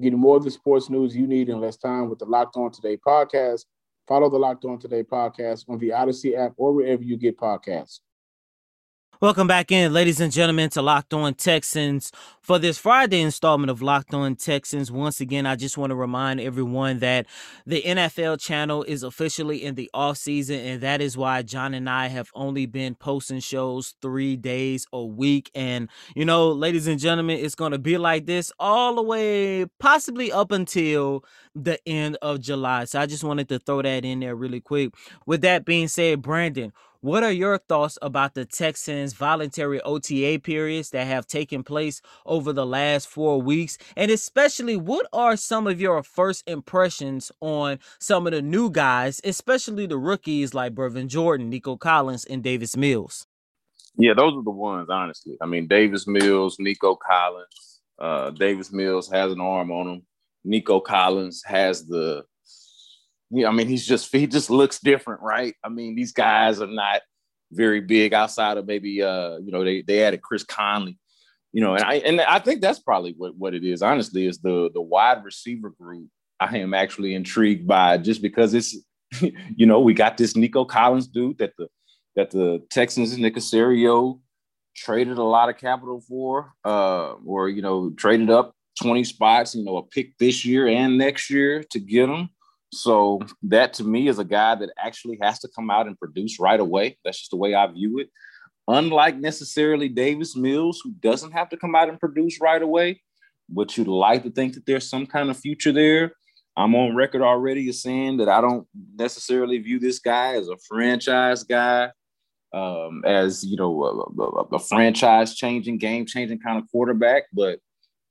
Getting 0.00 0.18
more 0.18 0.36
of 0.36 0.44
the 0.44 0.50
sports 0.50 0.90
news 0.90 1.16
you 1.16 1.26
need 1.26 1.48
in 1.48 1.60
less 1.60 1.76
time 1.76 2.10
with 2.10 2.18
the 2.18 2.26
Locked 2.26 2.56
On 2.56 2.70
Today 2.70 2.96
podcast. 2.96 3.64
Follow 4.06 4.28
the 4.28 4.38
Locked 4.38 4.64
On 4.66 4.78
Today 4.78 5.02
podcast 5.02 5.64
on 5.68 5.78
the 5.78 5.92
Odyssey 5.92 6.36
app 6.36 6.52
or 6.56 6.72
wherever 6.72 7.02
you 7.02 7.16
get 7.16 7.38
podcasts. 7.38 8.00
Welcome 9.22 9.46
back 9.46 9.70
in, 9.70 9.92
ladies 9.92 10.18
and 10.18 10.32
gentlemen, 10.32 10.68
to 10.70 10.82
Locked 10.82 11.14
On 11.14 11.32
Texans. 11.32 12.10
For 12.40 12.58
this 12.58 12.76
Friday 12.76 13.20
installment 13.20 13.70
of 13.70 13.80
Locked 13.80 14.14
On 14.14 14.34
Texans, 14.34 14.90
once 14.90 15.20
again, 15.20 15.46
I 15.46 15.54
just 15.54 15.78
want 15.78 15.90
to 15.90 15.94
remind 15.94 16.40
everyone 16.40 16.98
that 16.98 17.28
the 17.64 17.82
NFL 17.82 18.40
channel 18.40 18.82
is 18.82 19.04
officially 19.04 19.62
in 19.62 19.76
the 19.76 19.88
off 19.94 20.16
season, 20.16 20.58
and 20.58 20.80
that 20.80 21.00
is 21.00 21.16
why 21.16 21.42
John 21.42 21.72
and 21.72 21.88
I 21.88 22.08
have 22.08 22.32
only 22.34 22.66
been 22.66 22.96
posting 22.96 23.38
shows 23.38 23.94
three 24.02 24.34
days 24.34 24.88
a 24.92 25.04
week. 25.04 25.52
And, 25.54 25.88
you 26.16 26.24
know, 26.24 26.50
ladies 26.50 26.88
and 26.88 26.98
gentlemen, 26.98 27.38
it's 27.38 27.54
going 27.54 27.70
to 27.70 27.78
be 27.78 27.98
like 27.98 28.26
this 28.26 28.50
all 28.58 28.96
the 28.96 29.02
way, 29.02 29.66
possibly 29.78 30.32
up 30.32 30.50
until 30.50 31.24
the 31.54 31.78
end 31.86 32.18
of 32.22 32.40
July. 32.40 32.86
So 32.86 32.98
I 32.98 33.06
just 33.06 33.22
wanted 33.22 33.48
to 33.50 33.60
throw 33.60 33.82
that 33.82 34.04
in 34.04 34.18
there 34.18 34.34
really 34.34 34.60
quick. 34.60 34.94
With 35.26 35.42
that 35.42 35.64
being 35.64 35.86
said, 35.86 36.22
Brandon, 36.22 36.72
What 37.02 37.24
are 37.24 37.32
your 37.32 37.58
thoughts 37.58 37.98
about 38.00 38.34
the 38.34 38.44
Texans' 38.44 39.12
voluntary 39.12 39.80
OTA 39.80 40.38
periods 40.38 40.90
that 40.90 41.08
have 41.08 41.26
taken 41.26 41.64
place 41.64 42.00
over 42.24 42.52
the 42.52 42.64
last 42.64 43.08
four 43.08 43.42
weeks? 43.42 43.76
And 43.96 44.08
especially, 44.08 44.76
what 44.76 45.08
are 45.12 45.36
some 45.36 45.66
of 45.66 45.80
your 45.80 46.04
first 46.04 46.48
impressions 46.48 47.32
on 47.40 47.80
some 47.98 48.28
of 48.28 48.32
the 48.32 48.40
new 48.40 48.70
guys, 48.70 49.20
especially 49.24 49.86
the 49.86 49.98
rookies 49.98 50.54
like 50.54 50.76
Brevin 50.76 51.08
Jordan, 51.08 51.50
Nico 51.50 51.76
Collins, 51.76 52.24
and 52.24 52.40
Davis 52.40 52.76
Mills? 52.76 53.26
Yeah, 53.96 54.14
those 54.14 54.34
are 54.34 54.44
the 54.44 54.52
ones, 54.52 54.86
honestly. 54.88 55.36
I 55.40 55.46
mean, 55.46 55.66
Davis 55.66 56.06
Mills, 56.06 56.54
Nico 56.60 56.94
Collins. 56.94 57.80
Uh, 57.98 58.30
Davis 58.30 58.70
Mills 58.70 59.10
has 59.10 59.32
an 59.32 59.40
arm 59.40 59.72
on 59.72 59.88
him. 59.88 60.02
Nico 60.44 60.78
Collins 60.78 61.42
has 61.44 61.84
the 61.84 62.22
yeah, 63.32 63.48
I 63.48 63.50
mean, 63.50 63.66
he's 63.66 63.86
just 63.86 64.12
he 64.12 64.26
just 64.26 64.50
looks 64.50 64.78
different, 64.78 65.22
right? 65.22 65.54
I 65.64 65.70
mean, 65.70 65.94
these 65.94 66.12
guys 66.12 66.60
are 66.60 66.66
not 66.66 67.00
very 67.50 67.80
big 67.80 68.12
outside 68.12 68.58
of 68.58 68.66
maybe 68.66 69.02
uh, 69.02 69.38
you 69.38 69.50
know, 69.50 69.64
they 69.64 69.82
they 69.82 70.02
added 70.04 70.22
Chris 70.22 70.44
Conley, 70.44 70.98
you 71.52 71.62
know, 71.62 71.74
and 71.74 71.82
I 71.82 71.94
and 71.94 72.20
I 72.20 72.38
think 72.38 72.60
that's 72.60 72.78
probably 72.78 73.14
what, 73.16 73.36
what 73.36 73.54
it 73.54 73.64
is, 73.64 73.82
honestly, 73.82 74.26
is 74.26 74.38
the 74.38 74.70
the 74.72 74.82
wide 74.82 75.24
receiver 75.24 75.70
group. 75.70 76.08
I 76.38 76.58
am 76.58 76.74
actually 76.74 77.14
intrigued 77.14 77.66
by 77.66 77.98
just 77.98 78.20
because 78.20 78.52
it's 78.52 78.76
you 79.56 79.66
know, 79.66 79.80
we 79.80 79.94
got 79.94 80.16
this 80.16 80.36
Nico 80.36 80.64
Collins 80.64 81.06
dude 81.06 81.38
that 81.38 81.54
the 81.56 81.68
that 82.16 82.30
the 82.30 82.62
Texans 82.70 83.12
and 83.12 83.22
Nick 83.22 83.36
Caserio 83.36 84.20
traded 84.76 85.18
a 85.18 85.22
lot 85.22 85.48
of 85.48 85.56
capital 85.56 86.00
for, 86.00 86.52
uh, 86.64 87.12
or 87.24 87.48
you 87.48 87.62
know, 87.62 87.90
traded 87.90 88.30
up 88.30 88.54
20 88.82 89.04
spots, 89.04 89.54
you 89.54 89.64
know, 89.64 89.76
a 89.76 89.82
pick 89.82 90.16
this 90.18 90.44
year 90.44 90.66
and 90.66 90.98
next 90.98 91.30
year 91.30 91.62
to 91.70 91.78
get 91.78 92.08
him. 92.08 92.28
So 92.72 93.20
that 93.42 93.74
to 93.74 93.84
me 93.84 94.08
is 94.08 94.18
a 94.18 94.24
guy 94.24 94.54
that 94.54 94.70
actually 94.78 95.18
has 95.20 95.38
to 95.40 95.48
come 95.54 95.70
out 95.70 95.86
and 95.86 95.98
produce 95.98 96.40
right 96.40 96.58
away. 96.58 96.98
That's 97.04 97.18
just 97.18 97.30
the 97.30 97.36
way 97.36 97.54
I 97.54 97.66
view 97.66 97.98
it. 97.98 98.08
Unlike 98.66 99.18
necessarily 99.18 99.88
Davis 99.88 100.34
Mills, 100.36 100.80
who 100.82 100.92
doesn't 100.92 101.32
have 101.32 101.50
to 101.50 101.56
come 101.56 101.74
out 101.74 101.90
and 101.90 102.00
produce 102.00 102.40
right 102.40 102.62
away, 102.62 103.02
but 103.48 103.76
you'd 103.76 103.88
like 103.88 104.22
to 104.22 104.30
think 104.30 104.54
that 104.54 104.64
there's 104.64 104.88
some 104.88 105.06
kind 105.06 105.28
of 105.30 105.36
future 105.36 105.72
there. 105.72 106.12
I'm 106.56 106.74
on 106.74 106.96
record 106.96 107.22
already 107.22 107.68
as 107.68 107.82
saying 107.82 108.18
that 108.18 108.28
I 108.28 108.40
don't 108.40 108.66
necessarily 108.94 109.58
view 109.58 109.78
this 109.78 109.98
guy 109.98 110.36
as 110.36 110.48
a 110.48 110.56
franchise 110.68 111.44
guy, 111.44 111.90
um, 112.54 113.02
as 113.04 113.44
you 113.44 113.56
know, 113.56 113.82
a, 113.84 114.22
a, 114.22 114.56
a 114.56 114.58
franchise 114.58 115.34
changing, 115.34 115.78
game 115.78 116.06
changing 116.06 116.40
kind 116.40 116.58
of 116.58 116.70
quarterback. 116.70 117.24
But 117.34 117.58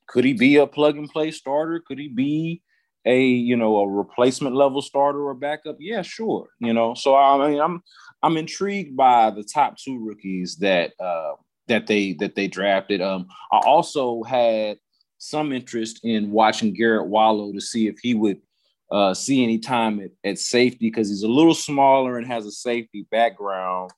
could 0.08 0.26
he 0.26 0.34
be 0.34 0.58
a 0.58 0.68
plug 0.68 0.98
and 0.98 1.10
play 1.10 1.32
starter? 1.32 1.82
Could 1.86 1.98
he 1.98 2.10
be 2.10 2.62
a 3.06 3.24
you 3.24 3.56
know 3.56 3.78
a 3.80 3.88
replacement 3.88 4.56
level 4.56 4.82
starter 4.82 5.28
or 5.28 5.34
backup? 5.34 5.78
Yeah, 5.80 6.02
sure. 6.02 6.50
You 6.60 6.74
know, 6.74 6.94
so 6.94 7.16
I 7.16 7.50
mean, 7.50 7.60
I'm 7.60 7.82
I'm 8.22 8.38
intrigued 8.38 8.96
by 8.96 9.32
the 9.32 9.44
top 9.44 9.78
two 9.78 10.04
rookies 10.04 10.58
that 10.58 10.94
uh, 11.00 11.34
that 11.68 11.88
they 11.88 12.14
that 12.14 12.36
they 12.36 12.48
drafted. 12.48 13.02
Um, 13.02 13.28
I 13.52 13.60
also 13.66 14.24
had 14.24 14.78
some 15.18 15.52
interest 15.52 16.00
in 16.04 16.32
watching 16.32 16.74
Garrett 16.74 17.08
Wallow 17.08 17.54
to 17.54 17.62
see 17.62 17.88
if 17.88 18.00
he 18.02 18.14
would 18.16 18.42
uh, 18.92 19.14
see 19.14 19.44
any 19.44 19.58
time 19.60 20.00
at, 20.00 20.12
at 20.30 20.38
safety 20.38 20.90
because 20.90 21.10
he's 21.10 21.24
a 21.24 21.28
little 21.28 21.54
smaller 21.54 22.18
and 22.18 22.28
has 22.28 22.46
a 22.46 22.52
safety 22.52 23.08
background. 23.10 23.92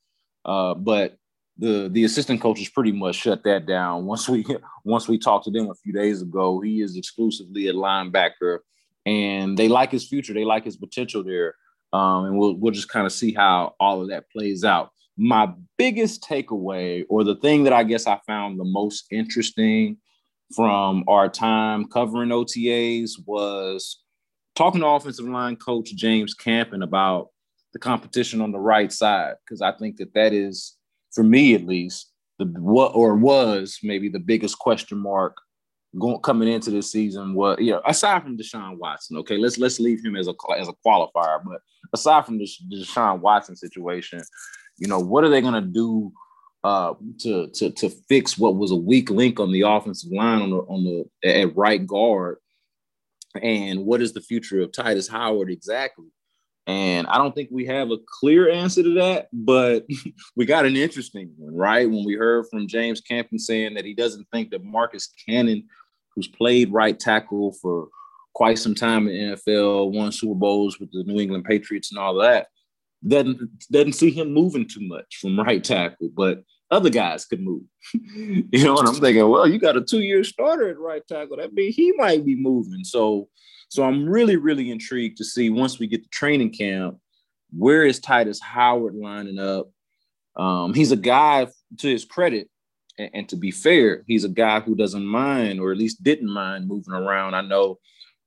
Uh, 0.45 0.73
but 0.73 1.17
the 1.57 1.89
the 1.91 2.03
assistant 2.03 2.41
coaches 2.41 2.69
pretty 2.69 2.91
much 2.91 3.15
shut 3.15 3.43
that 3.43 3.65
down 3.65 4.05
once 4.05 4.27
we 4.27 4.45
once 4.83 5.07
we 5.07 5.17
talked 5.17 5.45
to 5.45 5.51
them 5.51 5.69
a 5.69 5.75
few 5.75 5.93
days 5.93 6.21
ago. 6.21 6.59
He 6.61 6.81
is 6.81 6.95
exclusively 6.95 7.67
a 7.67 7.73
linebacker 7.73 8.59
and 9.05 9.57
they 9.57 9.67
like 9.67 9.91
his 9.91 10.07
future. 10.07 10.33
They 10.33 10.45
like 10.45 10.65
his 10.65 10.77
potential 10.77 11.23
there. 11.23 11.55
Um, 11.91 12.25
and 12.25 12.37
we'll 12.37 12.55
we'll 12.55 12.71
just 12.71 12.89
kind 12.89 13.05
of 13.05 13.11
see 13.11 13.33
how 13.33 13.75
all 13.79 14.01
of 14.01 14.09
that 14.09 14.29
plays 14.31 14.63
out. 14.63 14.91
My 15.15 15.53
biggest 15.77 16.23
takeaway, 16.23 17.05
or 17.07 17.23
the 17.23 17.35
thing 17.35 17.63
that 17.65 17.73
I 17.73 17.83
guess 17.83 18.07
I 18.07 18.19
found 18.25 18.59
the 18.59 18.65
most 18.65 19.05
interesting 19.11 19.97
from 20.55 21.03
our 21.07 21.29
time 21.29 21.85
covering 21.85 22.29
OTAs, 22.29 23.11
was 23.25 24.01
talking 24.55 24.81
to 24.81 24.87
offensive 24.87 25.27
line 25.27 25.55
coach 25.55 25.93
James 25.95 26.33
Campen 26.33 26.81
about 26.81 27.29
the 27.73 27.79
competition 27.79 28.41
on 28.41 28.51
the 28.51 28.59
right 28.59 28.91
side 28.91 29.35
because 29.45 29.61
I 29.61 29.71
think 29.71 29.97
that 29.97 30.13
that 30.13 30.33
is, 30.33 30.75
for 31.11 31.23
me 31.23 31.53
at 31.53 31.65
least, 31.65 32.11
the 32.39 32.45
what 32.45 32.95
or 32.95 33.15
was 33.15 33.79
maybe 33.83 34.09
the 34.09 34.19
biggest 34.19 34.57
question 34.57 34.97
mark 34.97 35.37
going 35.99 36.19
coming 36.21 36.47
into 36.47 36.71
this 36.71 36.91
season 36.91 37.34
was 37.34 37.58
you 37.60 37.71
know 37.71 37.82
aside 37.86 38.23
from 38.23 38.38
Deshaun 38.38 38.77
Watson, 38.77 39.17
okay, 39.17 39.38
let's 39.38 39.58
let's 39.58 39.79
leave 39.79 40.03
him 40.03 40.15
as 40.15 40.27
a 40.27 40.34
as 40.58 40.67
a 40.67 40.73
qualifier, 40.86 41.41
but 41.43 41.62
aside 41.93 42.25
from 42.25 42.38
the, 42.38 42.47
Deshaun 42.71 43.19
Watson 43.19 43.56
situation, 43.56 44.21
you 44.77 44.88
know 44.88 44.99
what 44.99 45.23
are 45.23 45.29
they 45.29 45.41
going 45.41 45.53
to 45.53 45.62
do 45.62 46.12
uh, 46.63 46.93
to 47.19 47.47
to 47.49 47.71
to 47.71 47.89
fix 48.10 48.38
what 48.38 48.56
was 48.56 48.71
a 48.71 48.75
weak 48.75 49.10
link 49.10 49.39
on 49.39 49.51
the 49.51 49.62
offensive 49.62 50.12
line 50.12 50.41
on 50.41 50.49
the 50.49 50.58
on 50.58 50.84
the 50.84 51.29
at 51.29 51.56
right 51.56 51.86
guard, 51.86 52.38
and 53.41 53.86
what 53.86 54.01
is 54.01 54.13
the 54.13 54.21
future 54.21 54.62
of 54.62 54.71
Tytus 54.71 55.10
Howard 55.10 55.51
exactly? 55.51 56.08
And 56.65 57.08
I 57.08 57.17
don't 57.17 57.36
think 57.36 57.49
we 57.51 57.65
have 57.65 57.91
a 57.91 57.97
clear 58.21 58.49
answer 58.49 58.84
to 58.84 58.93
that, 58.93 59.27
but 59.34 59.86
we 60.36 60.45
got 60.45 60.65
an 60.65 60.77
interesting 60.77 61.34
one, 61.38 61.53
right? 61.53 61.89
When 61.89 62.06
we 62.06 62.13
heard 62.13 62.45
from 62.49 62.67
James 62.69 63.01
Campen 63.01 63.38
saying 63.38 63.73
that 63.73 63.84
he 63.84 63.93
doesn't 63.93 64.27
think 64.32 64.51
that 64.51 64.63
Marcus 64.63 65.12
Cannon 65.27 65.67
who's 66.15 66.28
played 66.28 66.71
right 66.71 66.99
tackle 66.99 67.54
for 67.62 67.88
quite 68.34 68.60
some 68.60 68.76
time 68.76 69.08
in 69.08 69.32
the 69.32 69.36
NFL, 69.36 69.91
won 69.91 70.12
Super 70.12 70.36
Bowls 70.36 70.80
with 70.80 70.91
the 70.91 71.04
New 71.04 71.19
England 71.19 71.45
Patriots 71.45 71.91
and 71.91 71.99
all 71.99 72.15
that. 72.15 72.47
Doesn't 73.06 73.39
doesn't 73.71 73.93
see 73.93 74.12
him 74.12 74.34
moving 74.34 74.67
too 74.67 74.82
much 74.82 75.17
from 75.19 75.39
right 75.39 75.63
tackle, 75.63 76.10
but 76.15 76.43
other 76.71 76.89
guys 76.89 77.26
could 77.26 77.41
move. 77.41 77.63
you 77.93 78.63
know, 78.63 78.78
and 78.78 78.88
I'm 78.88 78.95
thinking, 78.95 79.28
well, 79.30 79.47
you 79.47 79.60
got 79.60 79.78
a 79.78 79.82
two-year 79.82 80.23
starter 80.23 80.69
at 80.69 80.80
right 80.80 81.06
tackle. 81.08 81.38
That 81.38 81.54
means 81.54 81.76
he 81.76 81.93
might 81.97 82.26
be 82.26 82.36
moving. 82.36 82.84
So, 82.84 83.30
so 83.69 83.84
I'm 83.84 84.08
really, 84.08 84.38
really 84.38 84.71
intrigued 84.71 85.17
to 85.17 85.26
see 85.26 85.49
once 85.49 85.78
we 85.78 85.88
get 85.88 86.04
to 86.04 86.10
training 86.10 86.54
camp, 86.54 86.97
where 87.56 87.86
is 87.86 87.99
Tytus 87.99 88.41
Howard 88.41 88.95
lining 88.95 89.38
up? 89.38 89.69
Um, 90.36 90.73
he's 90.73 90.91
a 90.91 90.97
guy, 90.97 91.47
to 91.80 91.88
his 91.88 92.06
credit, 92.06 92.49
and, 92.97 93.10
and, 93.13 93.29
to 93.29 93.36
be 93.36 93.51
fair, 93.51 94.03
he's 94.08 94.23
a 94.23 94.29
guy 94.29 94.60
who 94.60 94.75
doesn't 94.75 95.06
mind, 95.06 95.60
or 95.60 95.71
at 95.71 95.77
least 95.77 96.03
didn't 96.03 96.29
mind 96.29 96.67
moving 96.67 96.93
around. 96.93 97.34
I 97.34 97.41
know 97.41 97.79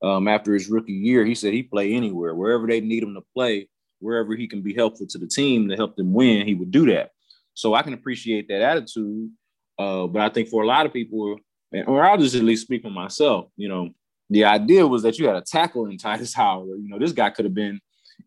um, 0.03 0.29
after 0.29 0.53
his 0.53 0.69
rookie 0.69 0.93
year, 0.93 1.25
he 1.25 1.35
said 1.35 1.53
he 1.53 1.63
play 1.63 1.95
anywhere, 1.95 2.35
wherever 2.35 2.67
they 2.67 2.81
need 2.81 3.03
him 3.03 3.15
to 3.15 3.23
play, 3.35 3.69
wherever 4.01 4.35
he 4.35 4.47
can 4.47 4.63
be 4.63 4.75
helpful 4.75 5.07
to 5.07 5.19
the 5.19 5.27
team 5.27 5.69
to 5.69 5.77
help 5.77 5.97
them 5.97 6.13
win, 6.13 6.47
he 6.47 6.55
would 6.55 6.71
do 6.71 6.87
that. 6.87 7.11
So 7.55 7.75
I 7.75 7.83
can 7.83 7.95
appreciate 7.95 8.49
that 8.49 8.61
attitude. 8.61 9.31
Uh, 9.79 10.07
but 10.07 10.23
I 10.23 10.29
think 10.29 10.49
for 10.49 10.63
a 10.63 10.67
lot 10.67 10.87
of 10.87 10.93
people, 10.93 11.39
or 11.87 12.05
I'll 12.05 12.19
just 12.19 12.35
at 12.35 12.43
least 12.43 12.63
speak 12.63 12.83
for 12.83 12.91
myself, 12.91 13.47
you 13.57 13.69
know, 13.69 13.91
the 14.31 14.45
idea 14.45 14.87
was 14.87 15.03
that 15.03 15.19
you 15.19 15.27
had 15.27 15.37
a 15.37 15.43
tackle 15.43 15.87
in 15.87 15.97
Tytus 15.99 16.35
Howard. 16.35 16.81
You 16.83 16.89
know, 16.89 16.99
this 16.99 17.13
guy 17.13 17.31
could 17.31 17.45
have 17.45 17.55
been, 17.55 17.81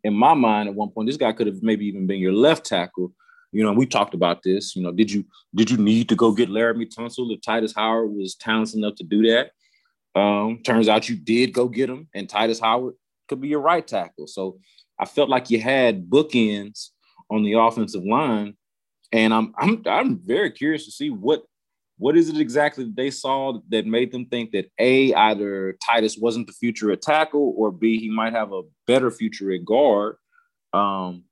in 0.03 0.13
my 0.13 0.33
mind, 0.33 0.69
at 0.69 0.75
one 0.75 0.89
point, 0.89 1.07
this 1.07 1.17
guy 1.17 1.31
could 1.33 1.47
have 1.47 1.61
maybe 1.61 1.85
even 1.85 2.07
been 2.07 2.19
your 2.19 2.33
left 2.33 2.65
tackle. 2.65 3.13
You 3.51 3.63
know, 3.63 3.73
we 3.73 3.85
talked 3.85 4.13
about 4.13 4.43
this. 4.43 4.75
You 4.75 4.83
know, 4.83 4.91
did 4.91 5.11
you 5.11 5.25
did 5.55 5.71
you 5.71 5.77
need 5.77 6.09
to 6.09 6.15
go 6.15 6.31
get 6.31 6.49
Laremy 6.49 6.87
Tunsil 6.93 7.33
if 7.33 7.41
Tytus 7.41 7.75
Howard 7.75 8.11
was 8.11 8.35
talented 8.35 8.75
enough 8.75 8.95
to 8.95 9.03
do 9.03 9.23
that? 9.23 9.51
Um, 10.19 10.61
turns 10.63 10.87
out 10.87 11.09
you 11.09 11.15
did 11.15 11.53
go 11.53 11.67
get 11.67 11.89
him, 11.89 12.07
and 12.13 12.27
Tytus 12.27 12.61
Howard 12.61 12.95
could 13.27 13.41
be 13.41 13.47
your 13.47 13.61
right 13.61 13.85
tackle. 13.85 14.27
So 14.27 14.59
I 14.99 15.05
felt 15.05 15.29
like 15.29 15.49
you 15.49 15.59
had 15.59 16.09
bookends 16.09 16.89
on 17.29 17.43
the 17.43 17.53
offensive 17.53 18.03
line, 18.03 18.55
and 19.11 19.33
I'm 19.33 19.53
I'm 19.57 19.81
I'm 19.85 20.19
very 20.19 20.51
curious 20.51 20.85
to 20.85 20.91
see 20.91 21.09
what 21.09 21.43
what 21.97 22.17
is 22.17 22.29
it 22.29 22.39
exactly 22.39 22.85
that 22.85 22.95
they 22.95 23.11
saw 23.11 23.59
that 23.69 23.85
made 23.85 24.11
them 24.11 24.25
think 24.25 24.51
that 24.51 24.71
a 24.79 25.13
either 25.13 25.75
Tytus 25.87 26.19
wasn't 26.19 26.47
the 26.47 26.53
future 26.53 26.91
at 26.91 27.01
tackle 27.01 27.53
or 27.57 27.71
b 27.71 27.99
he 27.99 28.09
might 28.09 28.33
have 28.33 28.53
a 28.53 28.61
better 28.87 29.11
future 29.11 29.51
at 29.51 29.65
guard. 29.65 30.15
Um, 30.71 31.23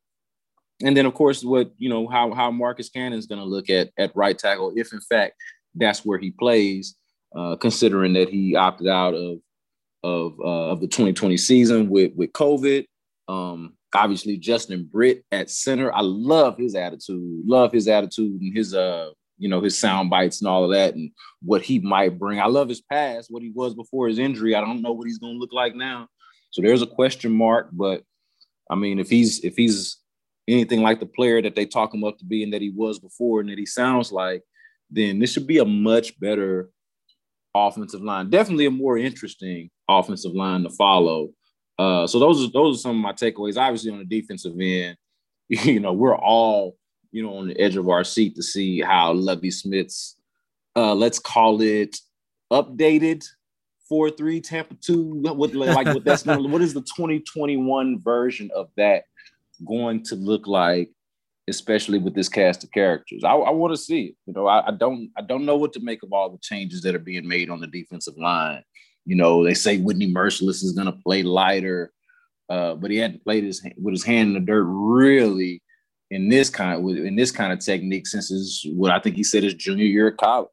and 0.84 0.96
then 0.96 1.06
of 1.06 1.14
course 1.14 1.44
what 1.44 1.72
you 1.78 1.90
know 1.90 2.08
how 2.08 2.34
how 2.34 2.52
Marcus 2.52 2.90
Cannon 2.90 3.18
is 3.18 3.26
going 3.26 3.42
to 3.42 3.46
look 3.46 3.70
at 3.70 3.90
at 3.98 4.16
right 4.16 4.38
tackle 4.38 4.74
if 4.76 4.94
in 4.94 5.02
fact 5.02 5.36
that's 5.76 6.06
where 6.06 6.18
he 6.18 6.32
plays, 6.32 6.96
uh, 7.36 7.56
considering 7.56 8.14
that 8.14 8.30
he 8.30 8.56
opted 8.56 8.88
out 8.88 9.14
of 9.14 9.40
of 10.04 10.40
uh, 10.40 10.72
of 10.72 10.82
the 10.82 10.88
2020 10.88 11.38
season 11.38 11.90
with 11.90 12.14
with 12.16 12.32
COVID. 12.34 12.86
Um, 13.28 13.74
obviously 13.94 14.38
Justin 14.38 14.88
Britt 14.92 15.24
at 15.32 15.50
center. 15.50 15.94
I 15.94 16.02
love 16.02 16.58
his 16.58 16.76
attitude, 16.76 17.44
love 17.46 17.72
his 17.72 17.88
attitude 17.88 18.42
and 18.42 18.56
his 18.56 18.74
uh 18.74 19.12
you 19.38 19.50
know 19.50 19.62
his 19.62 19.78
sound 19.78 20.10
bites 20.10 20.42
and 20.42 20.48
all 20.48 20.64
of 20.64 20.72
that 20.72 20.96
and 20.96 21.12
what 21.42 21.62
he 21.62 21.80
might 21.80 22.18
bring. 22.18 22.40
I 22.40 22.48
love 22.48 22.70
his 22.70 22.82
past, 22.82 23.30
what 23.30 23.44
he 23.44 23.52
was 23.54 23.76
before 23.76 24.08
his 24.08 24.20
injury. 24.20 24.56
I 24.56 24.62
don't 24.62 24.82
know 24.82 24.94
what 24.94 25.08
he's 25.08 25.20
going 25.20 25.34
to 25.34 25.40
look 25.40 25.54
like 25.54 25.76
now. 25.76 26.08
So 26.52 26.62
there's 26.62 26.82
a 26.82 26.88
question 26.88 27.32
mark, 27.32 27.70
but 27.72 28.04
I 28.70 28.76
mean 28.76 29.00
if 29.00 29.10
he's 29.10 29.44
if 29.44 29.56
he's 29.56 29.98
anything 30.48 30.82
like 30.82 31.00
the 31.00 31.06
player 31.06 31.42
that 31.42 31.56
they 31.56 31.66
talk 31.66 31.94
him 31.94 32.04
up 32.04 32.18
to 32.18 32.26
be 32.26 32.44
and 32.44 32.54
that 32.54 32.62
he 32.62 32.70
was 32.70 33.00
before 33.00 33.42
and 33.42 33.50
that 33.50 33.58
he 33.58 33.66
sounds 33.66 34.12
like, 34.12 34.44
then 34.90 35.20
this 35.20 35.34
should 35.34 35.48
be 35.48 35.58
a 35.58 35.66
much 35.66 36.20
better 36.20 36.70
offensive 37.54 38.02
line. 38.02 38.30
Definitely 38.30 38.66
a 38.66 38.72
more 38.72 38.98
interesting 38.98 39.70
offensive 39.90 40.34
line 40.34 40.64
to 40.64 40.70
follow. 40.70 41.30
Uh, 41.78 42.08
so 42.08 42.20
those 42.20 42.44
are 42.44 42.52
those 42.52 42.78
are 42.78 42.82
some 42.82 42.96
of 42.96 43.02
my 43.02 43.14
takeaways. 43.14 43.58
Obviously, 43.58 43.92
on 43.92 44.00
the 44.00 44.06
defensive 44.06 44.56
end, 44.60 44.98
you 45.50 45.80
know, 45.80 45.94
we're 45.94 46.18
all 46.18 46.78
you 47.12 47.24
know, 47.24 47.38
on 47.38 47.48
the 47.48 47.60
edge 47.60 47.76
of 47.76 47.90
our 47.90 48.04
seat 48.04 48.36
to 48.36 48.44
see 48.44 48.82
how 48.82 49.14
Lovie 49.14 49.52
Smith's, 49.52 50.18
uh, 50.76 50.94
let's 50.94 51.20
call 51.20 51.62
it 51.62 51.98
updated 52.52 53.26
four 53.88 54.10
three 54.10 54.42
Tampa 54.42 54.76
two. 54.76 55.20
What 55.22 55.54
like 55.56 55.88
what 55.88 56.04
that's 56.04 56.26
what 56.26 56.62
is 56.62 56.74
the 56.74 56.82
2021 56.82 58.00
version 58.02 58.50
of 58.56 58.70
that 58.78 59.04
going 59.66 60.04
to 60.06 60.16
look 60.16 60.48
like? 60.48 60.92
especially 61.48 61.98
with 61.98 62.14
this 62.14 62.30
cast 62.30 62.64
of 62.64 62.72
characters. 62.72 63.24
I, 63.24 63.32
I 63.32 63.52
want 63.52 63.74
to 63.74 63.78
see 63.78 64.08
it. 64.08 64.16
You 64.26 64.34
know, 64.34 64.48
I, 64.48 64.68
I, 64.68 64.72
don't 64.72 65.10
I 65.18 65.22
don't 65.22 65.46
know 65.46 65.56
what 65.56 65.74
to 65.74 65.80
make 65.80 66.04
of 66.04 66.12
all 66.12 66.30
the 66.30 66.38
changes 66.40 66.82
that 66.82 66.96
are 66.96 67.00
being 67.00 67.28
made 67.28 67.50
on 67.50 67.62
the 67.62 67.68
defensive 67.68 68.18
line. 68.18 68.64
You 69.06 69.16
know, 69.16 69.44
they 69.44 69.54
say 69.54 69.78
Whitney 69.78 70.14
Mercilus 70.14 70.64
is 70.64 70.74
going 70.74 70.88
to 70.88 71.04
play 71.04 71.24
lighter, 71.24 71.92
uh, 72.50 72.76
but 72.76 72.92
he 72.92 72.98
hadn't 72.98 73.24
played 73.24 73.46
his 73.46 73.66
with 73.82 73.94
his 73.94 74.04
hand 74.04 74.30
in 74.30 74.34
the 74.34 74.40
dirt 74.42 74.66
really 74.66 75.62
in 76.12 76.28
this 76.30 76.50
kind 76.50 76.88
in 76.90 77.16
this 77.16 77.32
kind 77.32 77.54
of 77.54 77.60
technique 77.60 78.08
since 78.08 78.30
his 78.30 78.66
what 78.74 78.92
I 78.92 79.00
think 79.00 79.16
he 79.16 79.24
said 79.24 79.44
his 79.44 79.54
junior 79.54 79.86
year 79.86 80.10
of 80.10 80.18
college. 80.18 80.50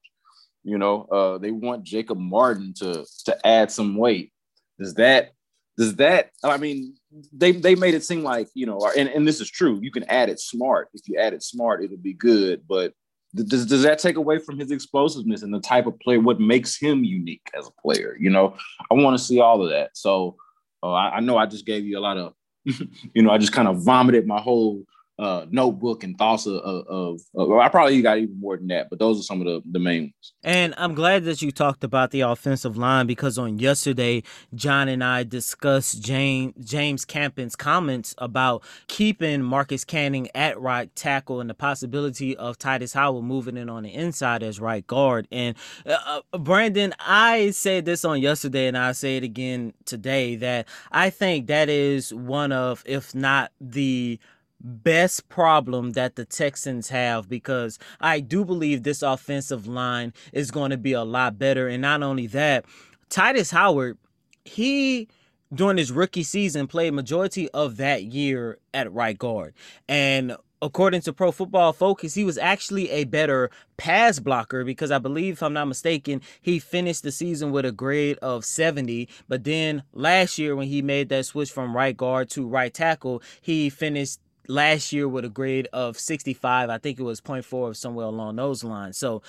You 0.62 0.78
know, 0.78 1.02
uh, 1.10 1.38
they 1.38 1.50
want 1.50 1.82
Jacob 1.82 2.18
Martin 2.18 2.72
to 2.78 3.04
to 3.24 3.46
add 3.46 3.72
some 3.72 3.96
weight. 3.96 4.32
Does 4.78 4.94
that 4.94 5.32
does 5.76 5.96
that 5.96 6.30
I 6.42 6.56
mean 6.56 6.94
they 7.32 7.52
they 7.52 7.74
made 7.74 7.94
it 7.94 8.04
seem 8.04 8.22
like 8.22 8.48
you 8.54 8.66
know, 8.66 8.80
and, 8.96 9.08
and 9.08 9.26
this 9.26 9.40
is 9.40 9.50
true. 9.50 9.78
You 9.82 9.90
can 9.90 10.04
add 10.04 10.28
it 10.28 10.40
smart. 10.40 10.88
If 10.94 11.08
you 11.08 11.18
add 11.18 11.32
it 11.32 11.42
smart, 11.42 11.84
it'll 11.84 11.96
be 11.96 12.12
good. 12.12 12.62
But 12.68 12.92
does 13.34 13.66
does 13.66 13.82
that 13.82 13.98
take 13.98 14.16
away 14.16 14.38
from 14.38 14.58
his 14.58 14.70
explosiveness 14.70 15.42
and 15.42 15.52
the 15.52 15.60
type 15.60 15.86
of 15.86 15.98
player? 16.00 16.20
What 16.20 16.40
makes 16.40 16.76
him 16.76 17.04
unique 17.04 17.50
as 17.56 17.66
a 17.66 17.82
player? 17.82 18.16
You 18.18 18.30
know, 18.30 18.56
I 18.90 18.94
want 18.94 19.18
to 19.18 19.24
see 19.24 19.40
all 19.40 19.62
of 19.62 19.70
that. 19.70 19.90
So 19.94 20.36
uh, 20.82 20.92
I, 20.92 21.16
I 21.16 21.20
know 21.20 21.36
I 21.36 21.46
just 21.46 21.66
gave 21.66 21.84
you 21.84 21.98
a 21.98 22.00
lot 22.00 22.16
of, 22.16 22.34
you 22.64 23.22
know, 23.22 23.30
I 23.30 23.38
just 23.38 23.52
kind 23.52 23.68
of 23.68 23.82
vomited 23.82 24.26
my 24.26 24.40
whole 24.40 24.84
uh, 25.18 25.46
notebook 25.48 26.02
and 26.02 26.18
thoughts 26.18 26.46
of, 26.46 26.56
of, 26.56 27.20
of, 27.36 27.52
I 27.52 27.68
probably 27.68 28.02
got 28.02 28.18
even 28.18 28.40
more 28.40 28.56
than 28.56 28.66
that, 28.68 28.90
but 28.90 28.98
those 28.98 29.20
are 29.20 29.22
some 29.22 29.40
of 29.40 29.46
the, 29.46 29.62
the 29.70 29.78
main 29.78 30.02
ones. 30.02 30.32
And 30.42 30.74
I'm 30.76 30.94
glad 30.94 31.24
that 31.24 31.40
you 31.40 31.52
talked 31.52 31.84
about 31.84 32.10
the 32.10 32.22
offensive 32.22 32.76
line 32.76 33.06
because 33.06 33.38
on 33.38 33.58
yesterday, 33.58 34.24
John 34.54 34.88
and 34.88 35.04
I 35.04 35.22
discussed 35.22 36.02
James 36.02 36.54
James 36.64 37.04
Campen's 37.04 37.54
comments 37.54 38.14
about 38.18 38.64
keeping 38.88 39.42
Marcus 39.42 39.84
Cannon 39.84 40.26
at 40.34 40.60
right 40.60 40.94
tackle 40.96 41.40
and 41.40 41.48
the 41.48 41.54
possibility 41.54 42.36
of 42.36 42.58
Tytus 42.58 42.94
Howard 42.94 43.24
moving 43.24 43.56
in 43.56 43.68
on 43.68 43.84
the 43.84 43.94
inside 43.94 44.42
as 44.42 44.58
right 44.58 44.84
guard. 44.84 45.28
And 45.30 45.56
uh, 45.86 46.22
uh 46.32 46.38
Brandon, 46.38 46.92
I 46.98 47.50
said 47.50 47.84
this 47.84 48.04
on 48.04 48.20
yesterday, 48.20 48.66
and 48.66 48.76
I 48.76 48.92
say 48.92 49.16
it 49.16 49.22
again 49.22 49.74
today 49.84 50.34
that 50.36 50.66
I 50.90 51.10
think 51.10 51.46
that 51.46 51.68
is 51.68 52.12
one 52.12 52.50
of, 52.50 52.82
if 52.84 53.14
not 53.14 53.52
the 53.60 54.18
best 54.60 55.28
problem 55.28 55.92
that 55.92 56.16
the 56.16 56.24
Texans 56.24 56.88
have 56.88 57.28
because 57.28 57.78
I 58.00 58.20
do 58.20 58.44
believe 58.44 58.82
this 58.82 59.02
offensive 59.02 59.66
line 59.66 60.12
is 60.32 60.50
going 60.50 60.70
to 60.70 60.78
be 60.78 60.92
a 60.92 61.04
lot 61.04 61.38
better. 61.38 61.68
And 61.68 61.82
not 61.82 62.02
only 62.02 62.26
that, 62.28 62.64
Tytus 63.10 63.52
Howard, 63.52 63.98
he 64.44 65.08
during 65.52 65.76
his 65.76 65.92
rookie 65.92 66.22
season 66.22 66.66
played 66.66 66.92
majority 66.94 67.48
of 67.50 67.76
that 67.76 68.04
year 68.04 68.58
at 68.72 68.92
right 68.92 69.16
guard. 69.18 69.54
And 69.88 70.36
according 70.64 71.02
to 71.02 71.12
Pro 71.12 71.30
Football 71.30 71.72
Focus, 71.72 72.14
he 72.14 72.24
was 72.24 72.38
actually 72.38 72.90
a 72.90 73.04
better 73.04 73.50
pass 73.76 74.18
blocker 74.18 74.64
because 74.64 74.90
I 74.90 74.98
believe, 74.98 75.34
if 75.34 75.42
I'm 75.42 75.52
not 75.52 75.66
mistaken, 75.66 76.22
he 76.40 76.58
finished 76.58 77.02
the 77.02 77.12
season 77.12 77.52
with 77.52 77.66
a 77.66 77.72
grade 77.72 78.18
of 78.18 78.44
70. 78.44 79.08
But 79.28 79.44
then 79.44 79.82
last 79.92 80.38
year, 80.38 80.56
when 80.56 80.68
he 80.68 80.82
made 80.82 81.08
that 81.10 81.26
switch 81.26 81.52
from 81.52 81.76
right 81.76 81.96
guard 81.96 82.30
to 82.30 82.46
right 82.46 82.72
tackle, 82.72 83.22
he 83.40 83.68
finished 83.68 84.18
last 84.48 84.92
year 84.92 85.08
with 85.08 85.24
a 85.24 85.28
grade 85.28 85.68
of 85.72 85.98
65. 85.98 86.70
I 86.70 86.78
think 86.78 86.98
it 86.98 87.02
was 87.02 87.20
0.4 87.20 87.52
or 87.52 87.74
somewhere 87.74 88.06
along 88.06 88.36
those 88.36 88.64
lines. 88.64 88.98
So 88.98 89.22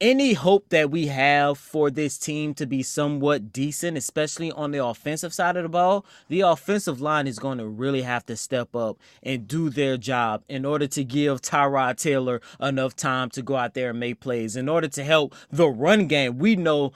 any 0.00 0.32
hope 0.32 0.68
that 0.70 0.90
we 0.90 1.06
have 1.06 1.56
for 1.56 1.90
this 1.90 2.18
team 2.18 2.52
to 2.54 2.66
be 2.66 2.82
somewhat 2.82 3.52
decent, 3.52 3.96
especially 3.96 4.50
on 4.52 4.70
the 4.70 4.84
offensive 4.84 5.32
side 5.32 5.56
of 5.56 5.62
the 5.62 5.68
ball, 5.68 6.04
the 6.28 6.40
offensive 6.40 7.00
line 7.00 7.26
is 7.26 7.38
going 7.38 7.58
to 7.58 7.66
really 7.66 8.02
have 8.02 8.26
to 8.26 8.36
step 8.36 8.74
up 8.74 8.98
and 9.22 9.46
do 9.46 9.70
their 9.70 9.96
job 9.96 10.42
in 10.48 10.64
order 10.64 10.86
to 10.88 11.04
give 11.04 11.40
Tyrod 11.40 11.96
Taylor 11.96 12.40
enough 12.60 12.96
time 12.96 13.30
to 13.30 13.42
go 13.42 13.56
out 13.56 13.74
there 13.74 13.90
and 13.90 14.00
make 14.00 14.20
plays. 14.20 14.56
In 14.56 14.68
order 14.68 14.88
to 14.88 15.04
help 15.04 15.34
the 15.50 15.68
run 15.68 16.06
game, 16.06 16.38
we 16.38 16.56
know 16.56 16.92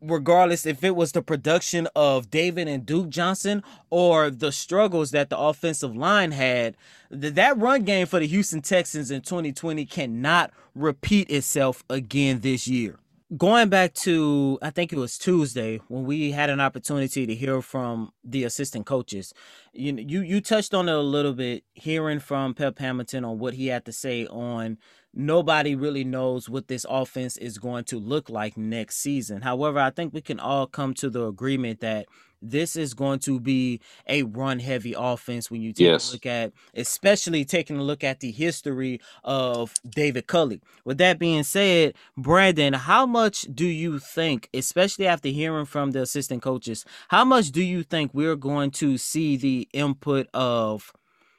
regardless 0.00 0.66
if 0.66 0.82
it 0.82 0.96
was 0.96 1.12
the 1.12 1.22
production 1.22 1.88
of 1.94 2.30
David 2.30 2.68
and 2.68 2.86
Duke 2.86 3.08
Johnson 3.08 3.62
or 3.90 4.30
the 4.30 4.52
struggles 4.52 5.10
that 5.10 5.30
the 5.30 5.38
offensive 5.38 5.96
line 5.96 6.32
had, 6.32 6.76
that 7.10 7.58
run 7.58 7.82
game 7.84 8.06
for 8.06 8.20
the 8.20 8.26
Houston 8.26 8.62
Texans 8.62 9.10
in 9.10 9.20
2020 9.20 9.84
cannot 9.86 10.52
repeat 10.74 11.30
itself 11.30 11.84
again 11.90 12.40
this 12.40 12.66
year. 12.66 12.98
Going 13.36 13.68
back 13.68 13.94
to, 13.94 14.58
I 14.60 14.70
think 14.70 14.92
it 14.92 14.98
was 14.98 15.16
Tuesday 15.16 15.80
when 15.86 16.04
we 16.04 16.32
had 16.32 16.50
an 16.50 16.58
opportunity 16.58 17.26
to 17.26 17.34
hear 17.34 17.62
from 17.62 18.12
the 18.24 18.42
assistant 18.42 18.86
coaches. 18.86 19.32
You 19.72 19.94
you 19.94 20.22
you 20.22 20.40
touched 20.40 20.74
on 20.74 20.88
it 20.88 20.94
a 20.94 21.00
little 21.00 21.32
bit, 21.32 21.62
hearing 21.74 22.18
from 22.18 22.54
Pep 22.54 22.80
Hamilton 22.80 23.24
on 23.24 23.38
what 23.38 23.54
he 23.54 23.68
had 23.68 23.84
to 23.84 23.92
say 23.92 24.26
on 24.26 24.78
nobody 25.14 25.74
really 25.74 26.04
knows 26.04 26.48
what 26.48 26.68
this 26.68 26.86
offense 26.88 27.36
is 27.36 27.58
going 27.58 27.84
to 27.84 27.98
look 27.98 28.30
like 28.30 28.56
next 28.56 28.96
season. 28.98 29.42
However, 29.42 29.78
I 29.78 29.90
think 29.90 30.14
we 30.14 30.20
can 30.20 30.40
all 30.40 30.66
come 30.66 30.94
to 30.94 31.10
the 31.10 31.26
agreement 31.26 31.80
that 31.80 32.06
this 32.42 32.74
is 32.76 32.94
going 32.94 33.18
to 33.20 33.38
be 33.38 33.80
a 34.08 34.22
run 34.22 34.60
heavy 34.60 34.94
offense 34.96 35.50
when 35.50 35.60
you 35.60 35.72
take 35.72 35.86
yes. 35.86 36.10
a 36.10 36.12
look 36.14 36.26
at, 36.26 36.52
especially 36.74 37.44
taking 37.44 37.76
a 37.76 37.82
look 37.82 38.02
at 38.02 38.20
the 38.20 38.30
history 38.30 39.00
of 39.24 39.74
David 39.88 40.26
Culley. 40.26 40.62
With 40.84 40.98
that 40.98 41.18
being 41.18 41.42
said, 41.42 41.94
Brandon, 42.16 42.72
how 42.72 43.04
much 43.04 43.42
do 43.52 43.66
you 43.66 43.98
think, 43.98 44.48
especially 44.54 45.06
after 45.06 45.28
hearing 45.28 45.66
from 45.66 45.90
the 45.90 46.02
assistant 46.02 46.42
coaches, 46.42 46.84
how 47.08 47.24
much 47.24 47.50
do 47.50 47.62
you 47.62 47.82
think 47.82 48.12
we're 48.14 48.36
going 48.36 48.70
to 48.72 48.96
see 48.96 49.36
the 49.36 49.68
input 49.72 50.28
of 50.32 50.92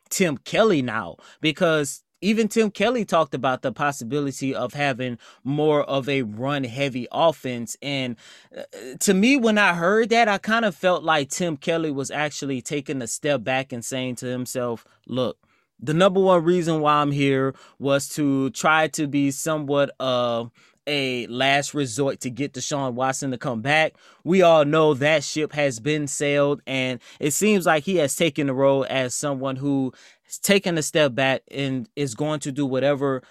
Tim 0.10 0.38
Kelly 0.38 0.82
now? 0.82 1.16
Because 1.40 2.04
even 2.22 2.48
Tim 2.48 2.72
Kelly 2.72 3.04
talked 3.04 3.34
about 3.34 3.62
the 3.62 3.72
possibility 3.72 4.54
of 4.54 4.74
having 4.74 5.18
more 5.44 5.84
of 5.84 6.08
a 6.08 6.22
run 6.22 6.64
heavy 6.64 7.08
offense. 7.12 7.76
And 7.82 8.16
uh, 8.56 8.64
to 9.00 9.14
me, 9.14 9.38
when 9.38 9.58
I 9.58 9.74
heard 9.74 10.10
that, 10.10 10.28
I 10.28 10.38
kind 10.38 10.66
of 10.66 10.76
felt 10.76 11.04
like 11.04 11.30
Tim 11.30 11.58
Kelly 11.58 11.92
was 11.92 12.12
actually 12.12 12.62
taking 12.62 13.02
a 13.02 13.08
step 13.08 13.44
back 13.44 13.74
and 13.74 13.84
saying 13.84 14.16
to 14.18 14.28
himself, 14.28 14.86
look, 15.08 15.38
the 15.80 15.94
number 15.96 16.20
one 16.20 16.44
reason 16.44 16.80
why 16.80 16.96
I'm 16.96 17.12
here 17.12 17.56
was 17.80 18.08
to 18.10 18.52
try 18.52 18.88
to 18.90 19.08
be 19.08 19.32
somewhat 19.32 19.90
of 20.00 20.52
a 20.88 21.28
last 21.28 21.74
resort 21.74 22.20
to 22.22 22.30
get 22.30 22.54
Deshaun 22.54 22.94
Watson 22.94 23.32
to 23.32 23.38
come 23.38 23.62
back. 23.62 23.94
We 24.24 24.42
all 24.42 24.66
know 24.66 24.94
that 24.96 25.24
ship 25.24 25.54
has 25.54 25.80
been 25.80 26.08
sailed, 26.08 26.62
and 26.66 27.00
it 27.20 27.32
seems 27.32 27.66
like 27.66 27.84
he 27.84 27.98
has 27.98 28.16
taken 28.16 28.48
the 28.48 28.54
role 28.54 28.86
as 28.90 29.14
someone 29.14 29.56
who 29.56 29.94
taking 30.40 30.78
a 30.78 30.84
step 30.84 31.16
back 31.16 31.42
and 31.52 31.90
is 31.96 32.16
going 32.16 32.40
to 32.42 32.52
do 32.52 32.66
whatever 32.66 33.24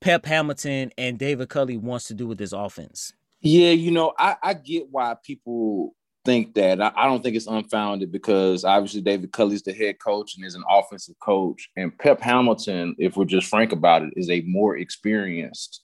Pep 0.00 0.26
Hamilton 0.26 0.92
and 0.98 1.18
David 1.18 1.48
Culley 1.48 1.76
wants 1.76 2.06
to 2.08 2.14
do 2.14 2.26
with 2.26 2.38
this 2.38 2.52
offense. 2.52 3.12
Yeah, 3.40 3.70
you 3.70 3.90
know, 3.90 4.12
I, 4.18 4.36
I 4.42 4.54
get 4.54 4.88
why 4.90 5.14
people 5.22 5.94
think 6.24 6.54
that. 6.54 6.80
I, 6.80 6.92
I, 6.96 7.06
don't 7.06 7.22
think 7.22 7.36
it's 7.36 7.46
unfounded 7.46 8.10
because 8.10 8.64
obviously 8.64 9.00
David 9.00 9.32
Culley's 9.32 9.62
the 9.62 9.72
head 9.72 9.98
coach 9.98 10.36
and 10.36 10.44
is 10.44 10.54
an 10.54 10.64
offensive 10.68 11.18
coach. 11.20 11.70
And 11.76 11.96
Pep 11.98 12.20
Hamilton, 12.20 12.96
if 12.98 13.16
we're 13.16 13.24
just 13.24 13.48
frank 13.48 13.72
about 13.72 14.02
it, 14.02 14.14
is 14.16 14.30
a 14.30 14.42
more 14.42 14.76
experienced 14.76 15.82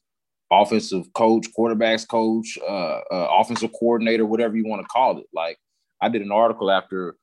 offensive 0.51 1.13
coach, 1.15 1.47
quarterbacks 1.57 2.09
coach, 2.09 2.59
uh, 2.67 3.01
uh, 3.11 3.29
offensive 3.39 3.73
coordinator, 3.79 4.27
whatever 4.27 4.57
you 4.57 4.67
want 4.67 4.83
to 4.83 4.89
call 4.89 5.19
it. 5.19 5.27
Like 5.33 5.59
I 6.01 6.09
did 6.09 6.23
an 6.23 6.33
article 6.33 6.71
after 6.71 7.17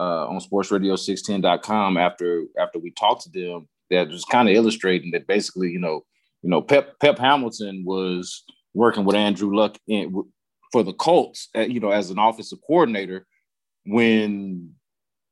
uh, 0.00 0.26
on 0.28 0.40
sportsradio610.com 0.40 1.98
after 1.98 2.44
after 2.58 2.78
we 2.78 2.90
talked 2.92 3.22
to 3.22 3.30
them 3.30 3.68
that 3.90 4.08
was 4.08 4.24
kind 4.24 4.48
of 4.48 4.54
illustrating 4.54 5.10
that 5.10 5.26
basically, 5.26 5.70
you 5.70 5.78
know, 5.78 6.04
you 6.42 6.48
know, 6.48 6.62
Pep 6.62 6.98
Pep 7.00 7.18
Hamilton 7.18 7.84
was 7.84 8.44
working 8.72 9.04
with 9.04 9.14
Andrew 9.14 9.54
Luck 9.54 9.76
in, 9.86 10.24
for 10.72 10.82
the 10.82 10.94
Colts, 10.94 11.48
uh, 11.54 11.60
you 11.60 11.80
know, 11.80 11.90
as 11.90 12.08
an 12.10 12.18
offensive 12.18 12.60
coordinator 12.66 13.26
when 13.84 14.72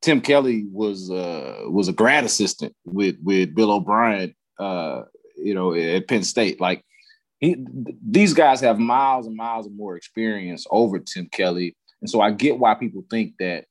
Tim 0.02 0.20
Kelly 0.20 0.66
was 0.70 1.10
uh, 1.10 1.62
was 1.68 1.88
a 1.88 1.92
grad 1.92 2.24
assistant 2.24 2.74
with 2.84 3.16
with 3.22 3.54
Bill 3.54 3.72
O'Brien, 3.72 4.34
uh, 4.58 5.02
you 5.36 5.54
know, 5.54 5.72
at 5.72 6.08
Penn 6.08 6.24
State. 6.24 6.60
Like 6.60 6.84
he, 7.38 7.56
these 8.06 8.34
guys 8.34 8.60
have 8.60 8.78
miles 8.78 9.26
and 9.26 9.36
miles 9.36 9.66
of 9.66 9.72
more 9.72 9.96
experience 9.96 10.66
over 10.70 10.98
Tim 10.98 11.26
Kelly, 11.32 11.74
and 12.02 12.10
so 12.10 12.20
I 12.20 12.32
get 12.32 12.58
why 12.58 12.74
people 12.74 13.04
think 13.10 13.34
that 13.38 13.64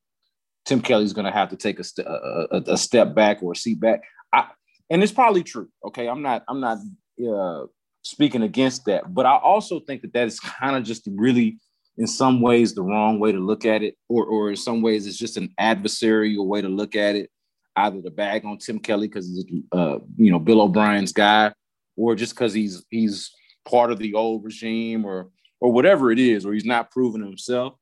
Tim 0.68 0.82
Kelly's 0.82 1.14
going 1.14 1.26
to 1.26 1.32
have 1.32 1.50
to 1.50 1.56
take 1.56 1.80
a, 1.80 1.84
st- 1.84 2.06
a, 2.06 2.62
a, 2.68 2.78
step 2.78 3.16
back 3.16 3.42
or 3.42 3.54
a 3.54 3.56
seat 3.56 3.80
back. 3.80 4.02
I, 4.34 4.48
and 4.90 5.02
it's 5.02 5.14
probably 5.14 5.42
true. 5.42 5.70
Okay, 5.86 6.10
I'm 6.10 6.22
not 6.22 6.44
I'm 6.50 6.60
not 6.60 6.80
uh, 7.26 7.68
speaking 8.02 8.42
against 8.42 8.84
that, 8.86 9.14
but 9.14 9.26
I 9.26 9.38
also 9.38 9.80
think 9.80 10.02
that 10.02 10.12
that 10.14 10.28
is 10.28 10.40
kind 10.60 10.76
of 10.76 10.84
just 10.84 11.08
really, 11.10 11.58
in 11.98 12.06
some 12.06 12.42
ways, 12.42 12.76
the 12.76 12.84
wrong 12.84 13.18
way 13.18 13.32
to 13.32 13.40
look 13.40 13.66
at 13.66 13.82
it, 13.82 13.96
or 14.10 14.26
or 14.26 14.50
in 14.50 14.58
some 14.58 14.82
ways, 14.82 15.08
it's 15.08 15.18
just 15.18 15.38
an 15.38 15.54
adversarial 15.58 16.46
way 16.46 16.62
to 16.62 16.70
look 16.70 16.96
at 16.98 17.16
it. 17.16 17.32
either 17.78 18.02
the 18.02 18.12
bag 18.12 18.44
on 18.44 18.58
Tim 18.58 18.80
Kelly 18.80 19.08
because 19.08 19.28
he's 19.28 19.46
uh, 19.72 20.00
you 20.18 20.32
know 20.32 20.40
Bill 20.40 20.62
O'Brien's 20.62 21.14
guy, 21.14 21.54
or 21.96 22.14
just 22.14 22.36
because 22.36 22.54
he's 22.54 22.84
he's 22.90 23.32
part 23.66 23.90
of 23.90 24.00
the 24.00 24.16
old 24.16 24.44
regime 24.44 25.06
or 25.06 25.30
or 25.62 25.72
whatever 25.72 26.12
it 26.12 26.20
is, 26.20 26.46
or 26.46 26.54
he's 26.54 26.66
not 26.66 26.92
proven 26.92 27.22
himself. 27.22 27.76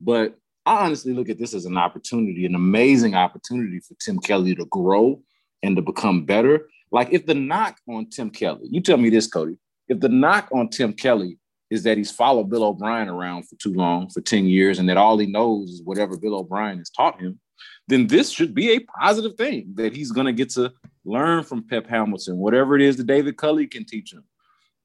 But 0.00 0.36
I 0.68 0.84
honestly 0.84 1.14
look 1.14 1.30
at 1.30 1.38
this 1.38 1.54
as 1.54 1.64
an 1.64 1.78
opportunity, 1.78 2.44
an 2.44 2.54
amazing 2.54 3.14
opportunity 3.14 3.80
for 3.80 3.94
Tim 3.94 4.18
Kelly 4.18 4.54
to 4.54 4.66
grow 4.66 5.22
and 5.62 5.74
to 5.76 5.82
become 5.82 6.26
better. 6.26 6.68
Like 6.92 7.08
if 7.10 7.24
the 7.24 7.34
knock 7.34 7.78
on 7.88 8.10
Tim 8.10 8.28
Kelly, 8.28 8.68
you 8.70 8.82
tell 8.82 8.98
me 8.98 9.08
this, 9.08 9.30
Coty, 9.30 9.56
if 9.88 9.98
the 10.00 10.10
knock 10.10 10.50
on 10.52 10.68
Tim 10.68 10.92
Kelly 10.92 11.38
is 11.70 11.84
that 11.84 11.96
he's 11.96 12.10
followed 12.10 12.50
Bill 12.50 12.64
O'Brien 12.64 13.08
around 13.08 13.44
for 13.44 13.56
too 13.56 13.72
long, 13.72 14.10
for 14.10 14.20
10 14.20 14.44
years, 14.44 14.78
and 14.78 14.86
that 14.90 14.98
all 14.98 15.16
he 15.16 15.26
knows 15.26 15.70
is 15.70 15.82
whatever 15.82 16.18
Bill 16.18 16.34
O'Brien 16.34 16.76
has 16.76 16.90
taught 16.90 17.18
him, 17.18 17.40
then 17.88 18.06
this 18.06 18.30
should 18.30 18.54
be 18.54 18.72
a 18.72 18.80
positive 18.80 19.36
thing 19.36 19.72
that 19.76 19.96
he's 19.96 20.12
going 20.12 20.26
to 20.26 20.32
get 20.34 20.50
to 20.50 20.70
learn 21.06 21.44
from 21.44 21.66
Pep 21.66 21.86
Hamilton, 21.86 22.36
whatever 22.36 22.76
it 22.76 22.82
is 22.82 22.98
that 22.98 23.06
David 23.06 23.38
Culley 23.38 23.66
can 23.66 23.86
teach 23.86 24.12
him. 24.12 24.24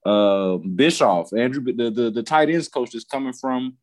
Uh, 0.06 0.58
Bischoff, 0.58 1.34
Andrew, 1.34 1.62
the, 1.62 1.90
the, 1.90 2.10
the 2.10 2.24
tight 2.24 2.50
ends 2.50 2.70
coach 2.70 2.96
is 2.96 3.04
coming 3.04 3.34
from 3.34 3.76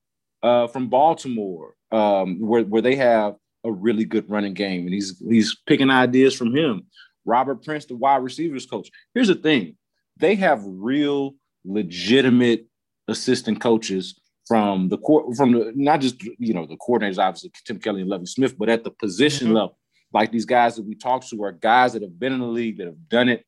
uh, 0.42 0.66
from 0.68 0.88
Baltimore, 0.88 1.74
um, 1.92 2.40
where, 2.40 2.62
where 2.62 2.82
they 2.82 2.96
have 2.96 3.36
a 3.64 3.70
really 3.70 4.04
good 4.04 4.28
running 4.30 4.54
game, 4.54 4.84
and 4.84 4.94
he's 4.94 5.22
he's 5.28 5.56
picking 5.66 5.90
ideas 5.90 6.34
from 6.34 6.54
him. 6.54 6.86
Robert 7.24 7.62
Prince, 7.64 7.86
the 7.86 7.96
wide 7.96 8.22
receivers 8.22 8.66
coach. 8.66 8.90
Here's 9.14 9.28
the 9.28 9.34
thing: 9.34 9.76
they 10.18 10.34
have 10.36 10.62
real, 10.64 11.34
legitimate 11.64 12.66
assistant 13.08 13.60
coaches 13.60 14.18
from 14.46 14.88
the 14.88 14.98
court, 14.98 15.36
from 15.36 15.52
the 15.52 15.72
not 15.74 16.00
just 16.00 16.22
you 16.22 16.54
know 16.54 16.66
the 16.66 16.76
coordinators, 16.76 17.18
obviously 17.18 17.52
Tim 17.64 17.78
Kelly 17.78 18.00
and 18.00 18.10
Lovie 18.10 18.26
Smith, 18.26 18.56
but 18.58 18.68
at 18.68 18.84
the 18.84 18.90
position 18.90 19.48
mm-hmm. 19.48 19.56
level, 19.56 19.78
like 20.12 20.32
these 20.32 20.46
guys 20.46 20.76
that 20.76 20.86
we 20.86 20.94
talk 20.94 21.26
to 21.28 21.44
are 21.44 21.52
guys 21.52 21.92
that 21.92 22.02
have 22.02 22.18
been 22.18 22.32
in 22.32 22.40
the 22.40 22.46
league, 22.46 22.78
that 22.78 22.86
have 22.86 23.08
done 23.08 23.28
it, 23.28 23.44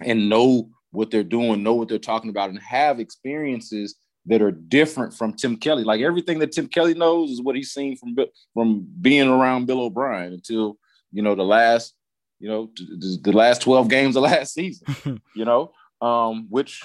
and 0.00 0.28
know 0.28 0.68
what 0.90 1.10
they're 1.10 1.24
doing, 1.24 1.62
know 1.62 1.74
what 1.74 1.88
they're 1.88 1.98
talking 1.98 2.30
about, 2.30 2.50
and 2.50 2.58
have 2.60 3.00
experiences 3.00 3.96
that 4.26 4.42
are 4.42 4.50
different 4.50 5.14
from 5.14 5.34
Tim 5.34 5.56
Kelly. 5.56 5.84
Like 5.84 6.00
everything 6.00 6.38
that 6.38 6.52
Tim 6.52 6.68
Kelly 6.68 6.94
knows 6.94 7.30
is 7.30 7.42
what 7.42 7.56
he's 7.56 7.72
seen 7.72 7.96
from 7.96 8.16
from 8.54 8.86
being 9.00 9.28
around 9.28 9.66
Bill 9.66 9.80
O'Brien 9.80 10.32
until 10.32 10.78
you 11.12 11.22
know 11.22 11.34
the 11.34 11.44
last 11.44 11.94
you 12.40 12.48
know 12.48 12.70
the 12.76 13.32
last 13.32 13.62
12 13.62 13.88
games 13.88 14.16
of 14.16 14.22
last 14.22 14.54
season 14.54 15.20
you 15.34 15.44
know? 15.44 15.72
Um 16.00 16.46
which 16.50 16.82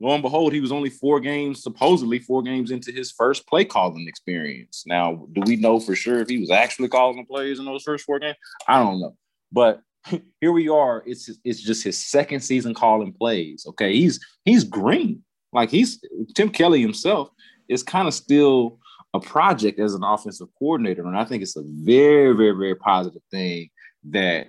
lo 0.00 0.14
and 0.14 0.22
behold 0.22 0.52
he 0.52 0.60
was 0.60 0.72
only 0.72 0.88
four 0.88 1.20
games 1.20 1.62
supposedly 1.62 2.18
four 2.18 2.42
games 2.42 2.70
into 2.70 2.90
his 2.92 3.10
first 3.10 3.46
play 3.46 3.64
calling 3.64 4.06
experience. 4.08 4.84
Now 4.86 5.26
do 5.32 5.42
we 5.44 5.56
know 5.56 5.80
for 5.80 5.94
sure 5.94 6.20
if 6.20 6.28
he 6.28 6.38
was 6.38 6.50
actually 6.50 6.88
calling 6.88 7.16
the 7.16 7.24
plays 7.24 7.58
in 7.58 7.64
those 7.64 7.82
first 7.82 8.04
four 8.04 8.18
games? 8.18 8.36
I 8.68 8.78
don't 8.78 9.00
know. 9.00 9.16
But 9.52 9.82
here 10.40 10.52
we 10.52 10.68
are. 10.68 11.02
It's 11.04 11.28
it's 11.44 11.60
just 11.60 11.82
his 11.82 11.98
second 12.02 12.40
season 12.40 12.72
calling 12.72 13.12
plays 13.12 13.66
okay? 13.68 13.92
He's 13.92 14.24
he's 14.44 14.62
green 14.62 15.24
like 15.52 15.70
he's 15.70 16.02
Tim 16.34 16.50
Kelly 16.50 16.80
himself 16.80 17.30
is 17.68 17.82
kind 17.82 18.08
of 18.08 18.14
still 18.14 18.78
a 19.14 19.20
project 19.20 19.80
as 19.80 19.94
an 19.94 20.04
offensive 20.04 20.48
coordinator. 20.58 21.06
And 21.06 21.18
I 21.18 21.24
think 21.24 21.42
it's 21.42 21.56
a 21.56 21.64
very, 21.64 22.34
very, 22.34 22.52
very 22.52 22.74
positive 22.74 23.22
thing 23.30 23.70
that 24.10 24.48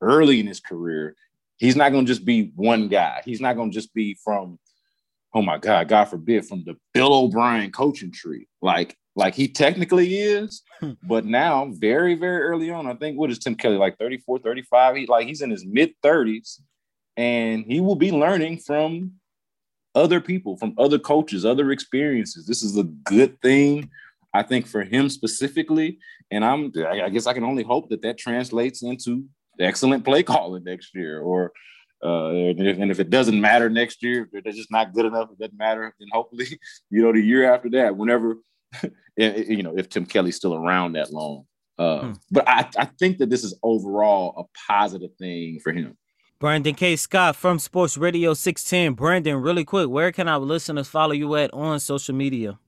early 0.00 0.40
in 0.40 0.46
his 0.46 0.60
career, 0.60 1.14
he's 1.56 1.76
not 1.76 1.92
going 1.92 2.06
to 2.06 2.12
just 2.12 2.24
be 2.24 2.52
one 2.56 2.88
guy. 2.88 3.22
He's 3.24 3.40
not 3.40 3.56
going 3.56 3.70
to 3.70 3.74
just 3.74 3.92
be 3.94 4.16
from, 4.24 4.58
oh 5.34 5.42
my 5.42 5.58
God, 5.58 5.88
God 5.88 6.06
forbid, 6.06 6.46
from 6.46 6.64
the 6.64 6.76
Bill 6.94 7.12
O'Brien 7.12 7.70
coaching 7.70 8.12
tree. 8.12 8.48
Like, 8.62 8.96
like 9.14 9.34
he 9.34 9.46
technically 9.46 10.16
is, 10.16 10.62
hmm. 10.80 10.92
but 11.02 11.26
now 11.26 11.70
very, 11.72 12.14
very 12.14 12.42
early 12.42 12.70
on, 12.70 12.86
I 12.86 12.94
think 12.94 13.18
what 13.18 13.30
is 13.30 13.38
Tim 13.38 13.54
Kelly 13.54 13.76
like 13.76 13.98
34, 13.98 14.38
35? 14.38 14.96
He 14.96 15.06
like 15.06 15.26
he's 15.26 15.42
in 15.42 15.50
his 15.50 15.66
mid 15.66 15.94
30s 16.02 16.60
and 17.18 17.64
he 17.66 17.80
will 17.80 17.96
be 17.96 18.10
learning 18.10 18.58
from 18.58 19.12
other 19.94 20.20
people, 20.20 20.56
from 20.56 20.74
other 20.78 20.98
coaches, 20.98 21.44
other 21.44 21.70
experiences. 21.70 22.46
This 22.46 22.62
is 22.62 22.76
a 22.76 22.84
good 22.84 23.40
thing, 23.42 23.90
I 24.34 24.42
think, 24.42 24.66
for 24.66 24.82
him 24.82 25.08
specifically. 25.08 25.98
And 26.30 26.44
I'm, 26.44 26.72
I 26.86 27.10
guess, 27.10 27.26
I 27.26 27.34
can 27.34 27.44
only 27.44 27.62
hope 27.62 27.90
that 27.90 28.02
that 28.02 28.18
translates 28.18 28.82
into 28.82 29.24
excellent 29.60 30.04
play 30.04 30.22
calling 30.22 30.64
next 30.64 30.94
year. 30.94 31.20
Or, 31.20 31.52
uh, 32.02 32.28
and, 32.28 32.66
if, 32.66 32.78
and 32.78 32.90
if 32.90 33.00
it 33.00 33.10
doesn't 33.10 33.40
matter 33.40 33.68
next 33.68 34.02
year, 34.02 34.28
if 34.32 34.44
they're 34.44 34.52
just 34.52 34.70
not 34.70 34.94
good 34.94 35.06
enough, 35.06 35.30
it 35.30 35.38
doesn't 35.38 35.58
matter. 35.58 35.94
Then 35.98 36.08
hopefully, 36.12 36.46
you 36.90 37.02
know, 37.02 37.12
the 37.12 37.20
year 37.20 37.52
after 37.52 37.68
that, 37.70 37.96
whenever, 37.96 38.38
you 39.16 39.62
know, 39.62 39.76
if 39.76 39.88
Tim 39.88 40.06
Kelly's 40.06 40.36
still 40.36 40.54
around 40.54 40.94
that 40.94 41.12
long. 41.12 41.44
Uh, 41.78 42.00
hmm. 42.00 42.12
But 42.30 42.48
I, 42.48 42.68
I 42.78 42.84
think 42.84 43.18
that 43.18 43.30
this 43.30 43.44
is 43.44 43.58
overall 43.62 44.34
a 44.38 44.72
positive 44.72 45.10
thing 45.18 45.58
for 45.60 45.72
him. 45.72 45.96
Brandon 46.42 46.74
K. 46.74 46.96
Scott 46.96 47.36
from 47.36 47.60
Sports 47.60 47.96
Radio 47.96 48.34
610. 48.34 48.94
Brandon, 48.94 49.36
really 49.36 49.64
quick, 49.64 49.88
where 49.88 50.10
can 50.10 50.26
our 50.26 50.40
listeners 50.40 50.88
follow 50.88 51.12
you 51.12 51.36
at 51.36 51.54
on 51.54 51.78
social 51.78 52.16
media? 52.16 52.58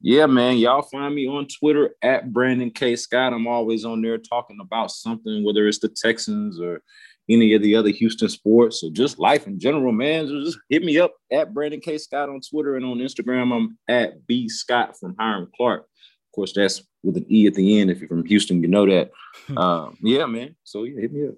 Yeah, 0.00 0.26
man. 0.26 0.56
Y'all 0.56 0.82
find 0.82 1.14
me 1.14 1.28
on 1.28 1.46
Twitter 1.46 1.94
at 2.02 2.32
Brandon 2.32 2.72
K. 2.72 2.96
Scott. 2.96 3.32
I'm 3.32 3.46
always 3.46 3.84
on 3.84 4.02
there 4.02 4.18
talking 4.18 4.58
about 4.60 4.90
something, 4.90 5.44
whether 5.44 5.68
it's 5.68 5.78
the 5.78 5.88
Texans 5.88 6.58
or 6.58 6.82
any 7.30 7.54
of 7.54 7.62
the 7.62 7.76
other 7.76 7.90
Houston 7.90 8.28
sports 8.28 8.82
or 8.82 8.90
just 8.90 9.20
life 9.20 9.46
in 9.46 9.60
general, 9.60 9.92
man. 9.92 10.26
So 10.26 10.42
just 10.42 10.58
hit 10.68 10.82
me 10.82 10.98
up 10.98 11.14
at 11.30 11.54
Brandon 11.54 11.78
K. 11.78 11.98
Scott 11.98 12.28
on 12.28 12.40
Twitter 12.40 12.74
and 12.74 12.84
on 12.84 12.98
Instagram. 12.98 13.54
I'm 13.54 13.78
at 13.86 14.26
B 14.26 14.48
Scott 14.48 14.98
from 14.98 15.14
Hiram 15.16 15.48
Clark. 15.56 15.82
Of 15.82 16.34
course, 16.34 16.54
that's 16.56 16.82
with 17.04 17.18
an 17.18 17.26
E 17.28 17.46
at 17.46 17.54
the 17.54 17.78
end. 17.78 17.88
If 17.88 18.00
you're 18.00 18.08
from 18.08 18.26
Houston, 18.26 18.62
you 18.62 18.66
know 18.66 18.86
that. 18.86 19.12
um, 19.56 19.96
yeah, 20.02 20.26
man. 20.26 20.56
So 20.64 20.82
yeah, 20.82 21.02
hit 21.02 21.12
me 21.12 21.28
up. 21.28 21.34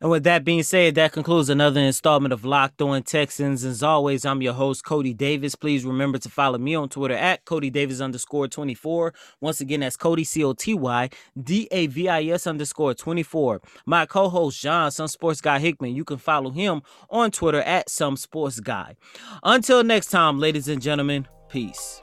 And 0.00 0.10
with 0.10 0.24
that 0.24 0.44
being 0.44 0.62
said, 0.62 0.94
that 0.94 1.12
concludes 1.12 1.48
another 1.48 1.80
installment 1.80 2.32
of 2.32 2.44
Locked 2.44 2.80
On 2.82 3.02
Texans. 3.02 3.64
As 3.64 3.82
always, 3.82 4.24
I'm 4.24 4.42
your 4.42 4.52
host, 4.52 4.84
Coty 4.84 5.16
Davis. 5.16 5.54
Please 5.54 5.84
remember 5.84 6.18
to 6.18 6.28
follow 6.28 6.58
me 6.58 6.74
on 6.74 6.88
Twitter 6.88 7.14
at 7.14 7.44
Coty 7.44 7.72
Davis 7.72 8.00
underscore 8.00 8.48
24. 8.48 9.14
Once 9.40 9.60
again, 9.60 9.80
that's 9.80 9.96
Coty 9.96 10.26
C 10.26 10.44
O 10.44 10.52
T 10.52 10.74
Y 10.74 11.08
D 11.42 11.68
A 11.70 11.86
V 11.86 12.08
I 12.08 12.24
S 12.24 12.46
underscore 12.46 12.94
24. 12.94 13.60
My 13.86 14.06
co 14.06 14.28
host, 14.28 14.60
John, 14.60 14.90
Some 14.90 15.08
Sports 15.08 15.40
Guy 15.40 15.58
Hickman, 15.58 15.94
you 15.94 16.04
can 16.04 16.18
follow 16.18 16.50
him 16.50 16.82
on 17.10 17.30
Twitter 17.30 17.62
at 17.62 17.90
Some 17.90 18.16
Sports 18.16 18.60
Guy. 18.60 18.94
Until 19.42 19.82
next 19.84 20.08
time, 20.08 20.38
ladies 20.38 20.68
and 20.68 20.80
gentlemen, 20.80 21.26
peace. 21.48 22.02